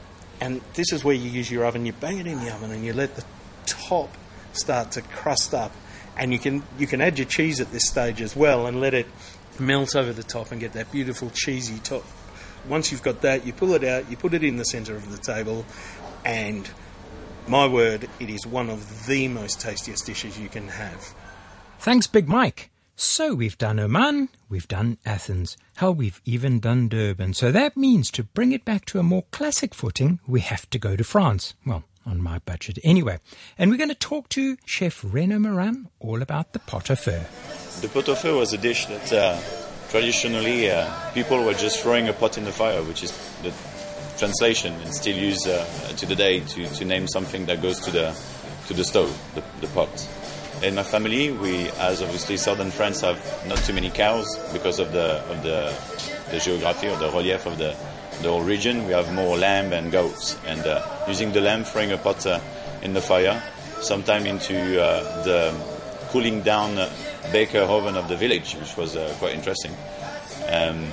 and 0.41 0.61
this 0.75 0.93
is 0.93 1.03
where 1.03 1.15
you 1.15 1.29
use 1.29 1.51
your 1.51 1.65
oven. 1.65 1.87
You 1.87 1.93
bang 1.95 2.19
it 2.19 2.27
in 2.27 2.39
the 2.45 2.55
oven, 2.55 2.71
and 2.71 2.85
you 2.85 2.93
let 2.93 3.17
the 3.17 3.25
top 3.65 4.15
start 4.53 4.93
to 4.93 5.03
crust 5.03 5.55
up. 5.55 5.73
And 6.17 6.33
you 6.33 6.39
can 6.39 6.63
you 6.79 6.87
can 6.87 7.01
add 7.01 7.19
your 7.19 7.27
cheese 7.27 7.61
at 7.61 7.73
this 7.73 7.87
stage 7.89 8.21
as 8.21 8.37
well, 8.37 8.67
and 8.67 8.81
let 8.81 8.95
it 8.95 9.07
melt 9.59 9.97
over 9.97 10.13
the 10.13 10.23
top 10.23 10.53
and 10.53 10.61
get 10.61 10.75
that 10.75 10.93
beautiful 10.93 11.31
cheesy 11.31 11.79
top. 11.79 12.05
Once 12.69 12.93
you've 12.93 13.03
got 13.03 13.23
that, 13.23 13.47
you 13.47 13.53
pull 13.53 13.75
it 13.75 13.85
out, 13.85 14.11
you 14.11 14.17
put 14.17 14.35
it 14.35 14.45
in 14.45 14.57
the 14.57 14.65
centre 14.65 14.95
of 14.95 15.11
the 15.11 15.19
table, 15.19 15.65
and 16.25 16.69
my 17.49 17.67
word, 17.67 18.09
it 18.21 18.31
is 18.31 18.47
one 18.47 18.71
of 18.71 19.07
the 19.07 19.29
most 19.29 19.61
tastiest 19.61 20.07
dishes 20.07 20.39
you 20.39 20.49
can 20.49 20.69
have. 20.69 21.15
Thanks, 21.79 22.07
Big 22.07 22.29
Mike. 22.29 22.71
So 22.97 23.35
we've 23.35 23.59
done 23.59 23.79
Oman, 23.79 24.31
we've 24.49 24.67
done 24.69 24.97
Athens, 25.05 25.57
hell, 25.77 25.95
we've 25.95 26.21
even 26.25 26.61
done 26.61 26.89
Durban. 26.89 27.35
So 27.35 27.53
that 27.53 27.77
means 27.77 28.11
to 28.13 28.25
bring 28.25 28.53
it 28.53 28.65
back 28.65 28.87
to 28.87 28.99
a 28.99 29.03
more 29.03 29.25
classic 29.33 29.75
footing, 29.75 30.19
we 30.27 30.41
have 30.41 30.69
to 30.71 30.79
go 30.79 30.97
to 30.97 31.05
France. 31.05 31.53
Well, 31.67 31.85
on 32.07 32.23
my 32.23 32.39
budget 32.39 32.79
anyway. 32.83 33.19
And 33.59 33.71
we're 33.71 33.77
going 33.77 33.91
to 33.91 33.95
talk 33.95 34.29
to 34.31 34.57
Chef 34.65 35.05
Renaud 35.05 35.41
Morin 35.41 35.89
all 36.01 36.23
about 36.23 36.53
the 36.53 36.59
pot 36.61 36.91
au 36.91 36.95
feu. 36.95 37.21
The 37.81 37.89
pot 37.89 38.09
au 38.09 38.15
feu 38.15 38.39
was 38.39 38.53
a 38.53 38.59
dish 38.59 38.87
that 38.87 39.13
uh, 39.13 39.39
traditionally 39.91 40.71
uh, 40.71 40.89
people 41.13 41.45
were 41.45 41.55
just 41.55 41.81
throwing 41.83 42.09
a 42.09 42.13
pot 42.13 42.39
in 42.39 42.45
the 42.45 42.53
fire, 42.53 42.83
which 42.83 43.03
is 43.03 43.11
the 43.43 43.51
translation 44.19 44.73
and 44.83 44.95
still 44.95 45.17
used 45.17 45.47
uh, 45.47 45.65
to 45.97 46.07
the 46.07 46.15
day 46.15 46.41
to, 46.41 46.67
to 46.67 46.85
name 46.85 47.07
something 47.07 47.47
that 47.47 47.63
goes 47.63 47.81
to 47.81 47.91
the 47.91 48.17
to 48.67 48.75
the 48.75 48.85
stove, 48.85 49.17
the, 49.35 49.43
the 49.61 49.73
pot. 49.73 50.09
In 50.63 50.75
my 50.75 50.83
family, 50.83 51.31
we, 51.31 51.69
as 51.79 52.03
obviously 52.03 52.37
southern 52.37 52.71
France, 52.71 53.03
have 53.03 53.21
not 53.47 53.59
too 53.59 53.75
many 53.75 53.91
cows 53.91 54.27
because 54.53 54.79
of 54.79 54.93
the 54.93 55.23
of 55.31 55.43
the 55.43 55.75
the 56.31 56.39
geography 56.39 56.89
or 56.89 56.97
the 56.97 57.11
relief 57.11 57.47
of 57.47 57.59
the 57.59 57.77
the 58.23 58.31
whole 58.31 58.43
region. 58.43 58.87
We 58.87 58.93
have 58.93 59.13
more 59.13 59.37
lamb 59.37 59.73
and 59.73 59.93
goats, 59.93 60.39
and 60.47 60.61
uh, 60.61 61.05
using 61.07 61.33
the 61.33 61.41
lamb, 61.41 61.65
throwing 61.65 61.93
a 61.93 61.99
pot 61.99 62.27
uh, 62.27 62.41
in 62.83 62.95
the 62.95 63.03
fire, 63.03 63.43
sometime 63.81 64.27
into 64.27 64.83
uh, 64.83 65.23
the 65.25 65.55
cooling 66.09 66.43
down 66.43 66.79
uh, 66.79 66.91
baker 67.33 67.61
oven 67.61 67.97
of 67.97 68.09
the 68.09 68.17
village, 68.17 68.55
which 68.55 68.77
was 68.77 68.97
uh, 68.97 69.15
quite 69.19 69.35
interesting. 69.35 69.73
Um, 70.49 70.89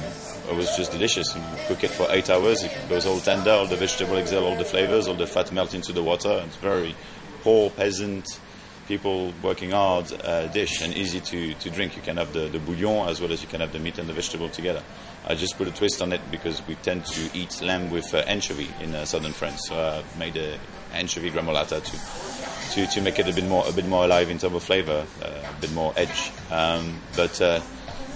it 0.49 0.55
was 0.55 0.75
just 0.75 0.91
delicious. 0.91 1.35
You 1.35 1.41
cook 1.67 1.83
it 1.83 1.91
for 1.91 2.07
eight 2.09 2.29
hours, 2.29 2.63
it 2.63 2.71
goes 2.89 3.05
all 3.05 3.19
tender, 3.19 3.51
all 3.51 3.65
the 3.65 3.75
vegetable 3.75 4.17
exhale 4.17 4.45
all 4.45 4.57
the 4.57 4.65
flavors, 4.65 5.07
all 5.07 5.15
the 5.15 5.27
fat 5.27 5.51
melt 5.51 5.73
into 5.73 5.93
the 5.93 6.03
water. 6.03 6.43
It's 6.45 6.57
very 6.57 6.95
poor, 7.41 7.69
peasant, 7.69 8.39
people 8.87 9.33
working 9.41 9.71
hard 9.71 10.11
uh, 10.23 10.47
dish 10.47 10.81
and 10.81 10.93
easy 10.95 11.19
to, 11.21 11.53
to 11.55 11.69
drink. 11.69 11.95
You 11.95 12.01
can 12.01 12.17
have 12.17 12.33
the, 12.33 12.47
the 12.47 12.59
bouillon 12.59 13.09
as 13.09 13.21
well 13.21 13.31
as 13.31 13.41
you 13.41 13.47
can 13.47 13.61
have 13.61 13.71
the 13.71 13.79
meat 13.79 13.97
and 13.97 14.07
the 14.07 14.13
vegetable 14.13 14.49
together. 14.49 14.83
I 15.25 15.35
just 15.35 15.57
put 15.57 15.67
a 15.67 15.71
twist 15.71 16.01
on 16.01 16.11
it 16.11 16.21
because 16.31 16.65
we 16.67 16.75
tend 16.75 17.05
to 17.05 17.37
eat 17.37 17.61
lamb 17.61 17.89
with 17.91 18.13
uh, 18.13 18.17
anchovy 18.17 18.69
in 18.81 18.93
uh, 18.93 19.05
southern 19.05 19.31
France. 19.31 19.67
So 19.69 19.75
I 19.75 20.17
made 20.17 20.35
a 20.35 20.59
anchovy 20.93 21.31
gremolata 21.31 21.81
to, 21.81 22.75
to, 22.75 22.87
to 22.87 23.01
make 23.01 23.19
it 23.19 23.27
a 23.27 23.33
bit 23.33 23.45
more 23.45 23.63
a 23.67 23.71
bit 23.71 23.87
more 23.87 24.03
alive 24.05 24.29
in 24.29 24.37
terms 24.37 24.55
of 24.55 24.63
flavor, 24.63 25.05
uh, 25.21 25.25
a 25.25 25.61
bit 25.61 25.71
more 25.71 25.93
edge. 25.95 26.31
Um, 26.51 26.99
but 27.15 27.41
uh, 27.41 27.61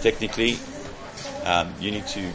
technically, 0.02 0.58
um, 1.48 1.74
you 1.80 1.92
need 1.92 2.06
to 2.08 2.30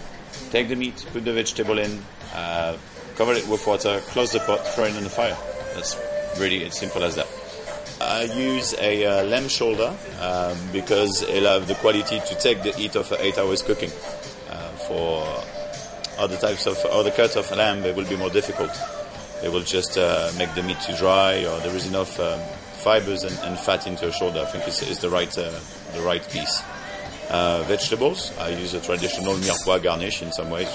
take 0.50 0.68
the 0.68 0.76
meat, 0.76 1.04
put 1.12 1.24
the 1.24 1.32
vegetable 1.32 1.78
in, 1.78 2.02
uh, 2.34 2.76
cover 3.16 3.34
it 3.34 3.46
with 3.46 3.66
water, 3.66 4.00
close 4.08 4.32
the 4.32 4.40
pot, 4.40 4.66
throw 4.68 4.84
it 4.84 4.96
in 4.96 5.04
the 5.04 5.10
fire. 5.10 5.36
That's 5.74 6.00
really 6.38 6.64
as 6.64 6.78
simple 6.78 7.04
as 7.04 7.16
that. 7.16 7.28
I 8.00 8.24
use 8.24 8.74
a 8.78 9.04
uh, 9.04 9.24
lamb 9.26 9.48
shoulder 9.48 9.94
um, 10.20 10.56
because 10.72 11.22
it'll 11.22 11.60
have 11.60 11.68
the 11.68 11.74
quality 11.76 12.20
to 12.20 12.34
take 12.40 12.62
the 12.62 12.72
heat 12.72 12.96
of 12.96 13.12
eight 13.20 13.38
hours 13.38 13.62
cooking. 13.62 13.90
Uh, 14.50 14.68
for 14.88 15.24
other 16.18 16.36
types 16.36 16.66
of 16.66 16.76
other 16.86 17.10
cuts 17.10 17.36
of 17.36 17.50
lamb, 17.56 17.84
it 17.84 17.94
will 17.94 18.08
be 18.08 18.16
more 18.16 18.30
difficult. 18.30 18.70
It 19.44 19.52
will 19.52 19.62
just 19.62 19.98
uh, 19.98 20.32
make 20.38 20.54
the 20.54 20.62
meat 20.62 20.78
too 20.80 20.96
dry, 20.96 21.44
or 21.44 21.60
there 21.60 21.74
is 21.74 21.86
enough 21.86 22.18
um, 22.18 22.40
fibers 22.82 23.24
and, 23.24 23.38
and, 23.42 23.58
fat 23.58 23.86
into 23.86 24.08
a 24.08 24.12
shoulder. 24.12 24.40
I 24.40 24.46
think 24.46 24.66
it's, 24.66 24.82
it's 24.82 25.00
the 25.00 25.10
right 25.10 25.36
uh, 25.38 25.52
the 25.94 26.02
right 26.02 26.26
piece. 26.30 26.62
Uh, 27.32 27.62
vegetables, 27.66 28.30
I 28.38 28.50
use 28.50 28.74
a 28.74 28.80
traditional 28.80 29.34
mirepoix 29.34 29.82
garnish 29.82 30.20
in 30.20 30.32
some 30.32 30.50
ways, 30.50 30.68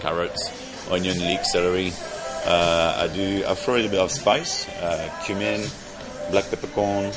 carrots, 0.00 0.50
onion, 0.90 1.18
leek, 1.20 1.44
celery, 1.44 1.92
Uh, 2.44 3.04
I 3.04 3.14
do. 3.14 3.44
I 3.46 3.54
throw 3.54 3.74
a 3.74 3.76
little 3.76 3.90
bit 3.90 4.00
of 4.00 4.10
spice, 4.10 4.66
uh, 4.80 5.10
cumin, 5.24 5.60
black 6.30 6.48
peppercorn, 6.48 7.12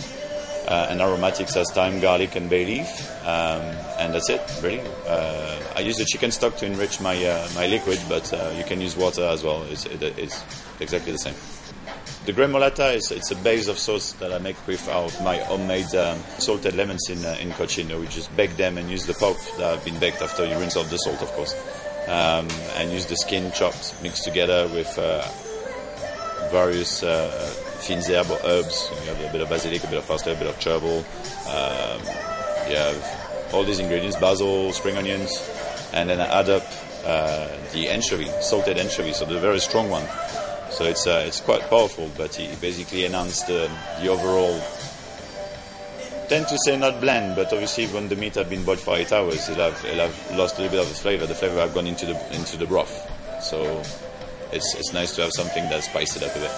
uh, 0.67 0.88
and 0.89 0.99
aromatics 1.01 1.56
as 1.56 1.71
thyme, 1.71 2.01
garlic, 2.01 2.36
and 2.36 2.49
bay 2.49 2.65
leaf, 2.65 2.89
um, 3.25 3.62
and 3.99 4.13
that's 4.13 4.29
it. 4.29 4.41
Really. 4.62 4.82
Uh, 5.08 5.60
I 5.77 5.79
use 5.79 5.95
the 5.97 6.06
chicken 6.06 6.32
stock 6.32 6.58
to 6.58 6.65
enrich 6.65 6.99
my 6.99 7.15
uh, 7.23 7.47
my 7.56 7.67
liquid, 7.67 7.99
but 8.10 8.32
you 8.58 8.65
can 8.65 8.82
use 8.82 8.97
water 8.97 9.23
as 9.23 9.43
well. 9.43 9.63
It's, 9.71 9.86
it, 9.86 10.03
it's 10.03 10.43
exactly 10.82 11.13
the 11.13 11.19
same. 11.19 11.36
The 12.26 12.32
gremolata 12.32 12.96
is 12.96 13.12
it's 13.12 13.32
a 13.32 13.36
base 13.36 13.68
of 13.68 13.78
sauce 13.78 14.14
that 14.14 14.32
I 14.32 14.38
make 14.38 14.56
with 14.66 14.88
our, 14.88 15.10
my 15.26 15.40
homemade 15.40 15.94
um, 15.94 16.18
salted 16.40 16.74
lemons 16.74 17.10
in 17.10 17.24
uh, 17.26 17.36
in 17.42 17.50
Cochino. 17.50 18.00
We 18.00 18.08
just 18.08 18.34
bake 18.38 18.56
them 18.56 18.78
and 18.78 18.90
use 18.90 19.06
the 19.06 19.14
pulp 19.14 19.38
that 19.58 19.76
have 19.76 19.84
been 19.84 20.00
baked 20.00 20.22
after 20.22 20.46
you 20.46 20.58
rinse 20.58 20.78
off 20.78 20.90
the 20.90 20.96
salt, 20.96 21.22
of 21.22 21.30
course, 21.34 21.54
um, 22.08 22.48
and 22.78 22.94
use 22.94 23.08
the 23.08 23.18
skin 23.18 23.52
chopped 23.52 24.02
mixed 24.02 24.24
together 24.24 24.70
with 24.70 24.98
uh, 24.98 25.22
various 26.50 27.04
uh, 27.04 27.30
herbes 27.82 28.10
or 28.32 28.40
herbs. 28.46 28.90
You 29.02 29.14
have 29.14 29.20
a 29.20 29.32
bit 29.34 29.42
of 29.42 29.50
basilic, 29.50 29.84
a 29.84 29.88
bit 29.88 29.98
of 29.98 30.08
parsley, 30.08 30.32
a 30.32 30.36
bit 30.38 30.48
of 30.48 30.58
chervil. 30.62 31.00
Um, 31.52 32.00
you 32.70 32.78
have 32.78 33.52
all 33.54 33.66
these 33.66 33.80
ingredients: 33.80 34.16
basil, 34.16 34.72
spring 34.72 34.96
onions, 34.96 35.30
and 35.92 36.10
then 36.10 36.22
I 36.22 36.40
add 36.40 36.50
up 36.50 36.64
uh, 37.04 37.50
the 37.74 37.90
anchovy, 37.90 38.32
salted 38.40 38.78
anchovy, 38.78 39.12
so 39.12 39.26
the 39.26 39.42
very 39.42 39.60
strong 39.60 39.90
one. 39.90 40.08
So 40.74 40.86
it's 40.86 41.06
uh, 41.06 41.24
it's 41.28 41.40
quite 41.40 41.62
powerful, 41.70 42.10
but 42.18 42.34
he 42.36 42.56
basically 42.56 43.06
enhanced 43.06 43.48
the, 43.48 43.70
the 44.02 44.08
overall. 44.08 44.60
Tend 46.30 46.48
to 46.48 46.58
say 46.66 46.78
not 46.78 47.00
bland, 47.00 47.36
but 47.36 47.54
obviously 47.54 47.86
when 47.88 48.10
the 48.10 48.16
meat 48.16 48.36
had 48.36 48.50
been 48.50 48.64
boiled 48.64 48.80
for 48.80 48.96
eight 48.96 49.12
hours, 49.12 49.50
it'll 49.50 49.70
have, 49.70 49.86
it'll 49.86 50.08
have 50.08 50.38
lost 50.38 50.58
a 50.58 50.62
little 50.62 50.78
bit 50.78 50.84
of 50.84 50.90
the 50.90 50.96
flavor. 50.96 51.28
The 51.28 51.36
flavor 51.36 51.60
have 51.60 51.76
gone 51.76 51.86
into 51.86 52.08
the 52.08 52.36
into 52.36 52.58
the 52.58 52.66
broth, 52.66 52.92
so 53.44 53.84
it's 54.52 54.74
it's 54.76 54.94
nice 54.94 55.16
to 55.16 55.24
have 55.24 55.32
something 55.34 55.64
that 55.70 55.84
spices 55.84 56.24
it 56.24 56.30
up 56.30 56.36
a 56.36 56.40
bit. 56.40 56.52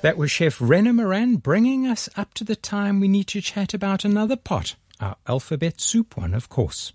That 0.00 0.16
was 0.16 0.30
Chef 0.30 0.56
Renaud 0.60 0.92
Morin 0.92 1.36
bringing 1.36 1.86
us 1.86 2.08
up 2.16 2.32
to 2.34 2.44
the 2.44 2.56
time 2.56 3.00
we 3.00 3.08
need 3.08 3.26
to 3.28 3.40
chat 3.40 3.74
about 3.74 4.04
another 4.04 4.36
pot, 4.36 4.76
our 5.00 5.16
alphabet 5.26 5.80
soup 5.80 6.16
one, 6.16 6.32
of 6.32 6.48
course. 6.48 6.92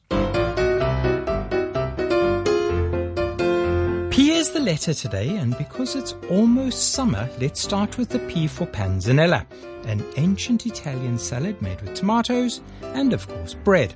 Letter 4.64 4.94
today, 4.94 5.36
and 5.36 5.58
because 5.58 5.96
it's 5.96 6.16
almost 6.30 6.94
summer, 6.94 7.30
let's 7.40 7.62
start 7.62 7.98
with 7.98 8.10
the 8.10 8.20
P 8.20 8.48
for 8.48 8.66
panzanella, 8.66 9.46
an 9.86 10.04
ancient 10.16 10.66
Italian 10.66 11.18
salad 11.18 11.62
made 11.62 11.82
with 11.82 11.94
tomatoes 11.94 12.62
and, 12.82 13.12
of 13.12 13.28
course, 13.28 13.54
bread. 13.54 13.94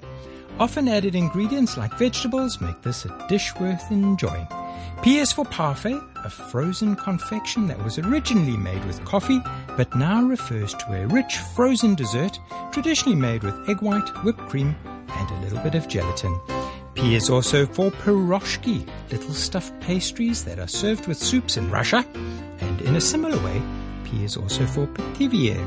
Often 0.60 0.90
added 0.90 1.16
ingredients 1.16 1.78
like 1.78 1.94
vegetables 1.98 2.60
make 2.60 2.82
this 2.82 3.06
a 3.06 3.26
dish 3.30 3.56
worth 3.56 3.92
enjoying. 3.92 4.48
P 5.04 5.20
is 5.20 5.32
for 5.32 5.46
parfait, 5.46 6.00
a 6.26 6.30
frozen 6.30 6.96
confection 6.96 7.68
that 7.68 7.82
was 7.84 7.98
originally 8.00 8.58
made 8.58 8.84
with 8.86 9.04
coffee, 9.06 9.40
but 9.78 9.96
now 9.96 10.22
refers 10.24 10.74
to 10.74 10.94
a 10.94 11.08
rich 11.08 11.38
frozen 11.56 11.96
dessert 11.96 12.40
traditionally 12.72 13.16
made 13.16 13.44
with 13.44 13.70
egg 13.70 13.82
white, 13.82 14.10
whipped 14.24 14.50
cream, 14.50 14.76
and 14.86 15.32
a 15.32 15.42
little 15.42 15.60
bit 15.60 15.76
of 15.76 15.88
gelatin. 15.88 16.38
P 16.98 17.14
is 17.14 17.30
also 17.30 17.68
for 17.68 17.92
piroshki, 17.92 18.84
little 19.12 19.34
stuffed 19.34 19.80
pastries 19.82 20.44
that 20.46 20.58
are 20.58 20.68
served 20.68 21.06
with 21.06 21.18
soups 21.18 21.56
in 21.56 21.70
Russia. 21.70 22.04
And 22.60 22.82
in 22.82 22.96
a 22.96 23.02
similar 23.02 23.38
way, 23.46 23.62
P 24.04 24.24
is 24.24 24.36
also 24.36 24.66
for 24.66 24.88
pithivier, 24.88 25.62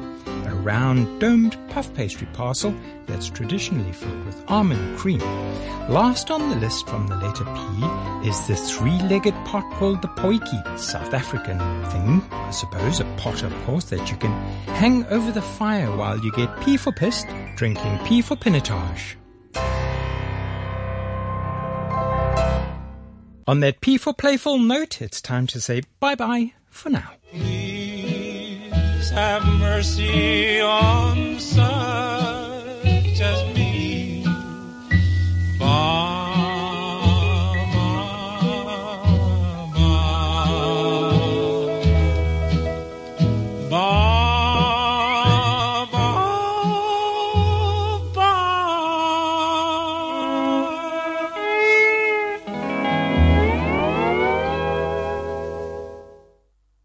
a 0.51 0.55
round 0.57 1.21
domed 1.21 1.57
puff 1.69 1.95
pastry 1.95 2.27
parcel 2.33 2.75
that's 3.07 3.31
traditionally 3.31 3.93
filled 3.93 4.27
with 4.27 4.43
almond 4.49 4.99
cream. 4.99 5.21
Last 5.89 6.33
on 6.33 6.51
the 6.51 6.57
list 6.57 6.89
from 6.89 7.07
the 7.07 7.17
letter 7.17 7.45
P 7.45 8.29
is 8.29 8.49
the 8.49 8.57
three-legged 8.57 9.35
pot 9.47 9.63
called 9.75 10.03
the 10.03 10.09
potjie, 10.09 10.79
South 10.81 11.15
African 11.15 11.59
thing, 11.91 12.23
I 12.33 12.51
suppose, 12.51 12.99
a 12.99 13.05
pot 13.19 13.45
of 13.45 13.55
course 13.67 13.85
that 13.85 14.11
you 14.11 14.17
can 14.17 14.33
hang 14.75 15.07
over 15.07 15.31
the 15.31 15.43
fire 15.43 15.97
while 15.97 16.19
you 16.19 16.33
get 16.33 16.61
P 16.63 16.77
for 16.77 16.91
pissed, 16.91 17.29
drinking 17.55 18.01
P 18.05 18.21
for 18.21 18.35
pinotage. 18.35 19.20
On 23.51 23.59
that 23.59 23.81
P 23.81 23.99
for 23.99 24.15
playful 24.15 24.61
note, 24.61 25.03
it's 25.03 25.21
time 25.21 25.49
to 25.49 25.61
say 25.61 25.83
bye 25.99 26.15
bye 26.15 26.53
for 26.71 26.89
now. 26.89 27.11
Please 27.33 29.11
have 29.11 29.45
mercy 29.45 30.61
on. 30.61 31.41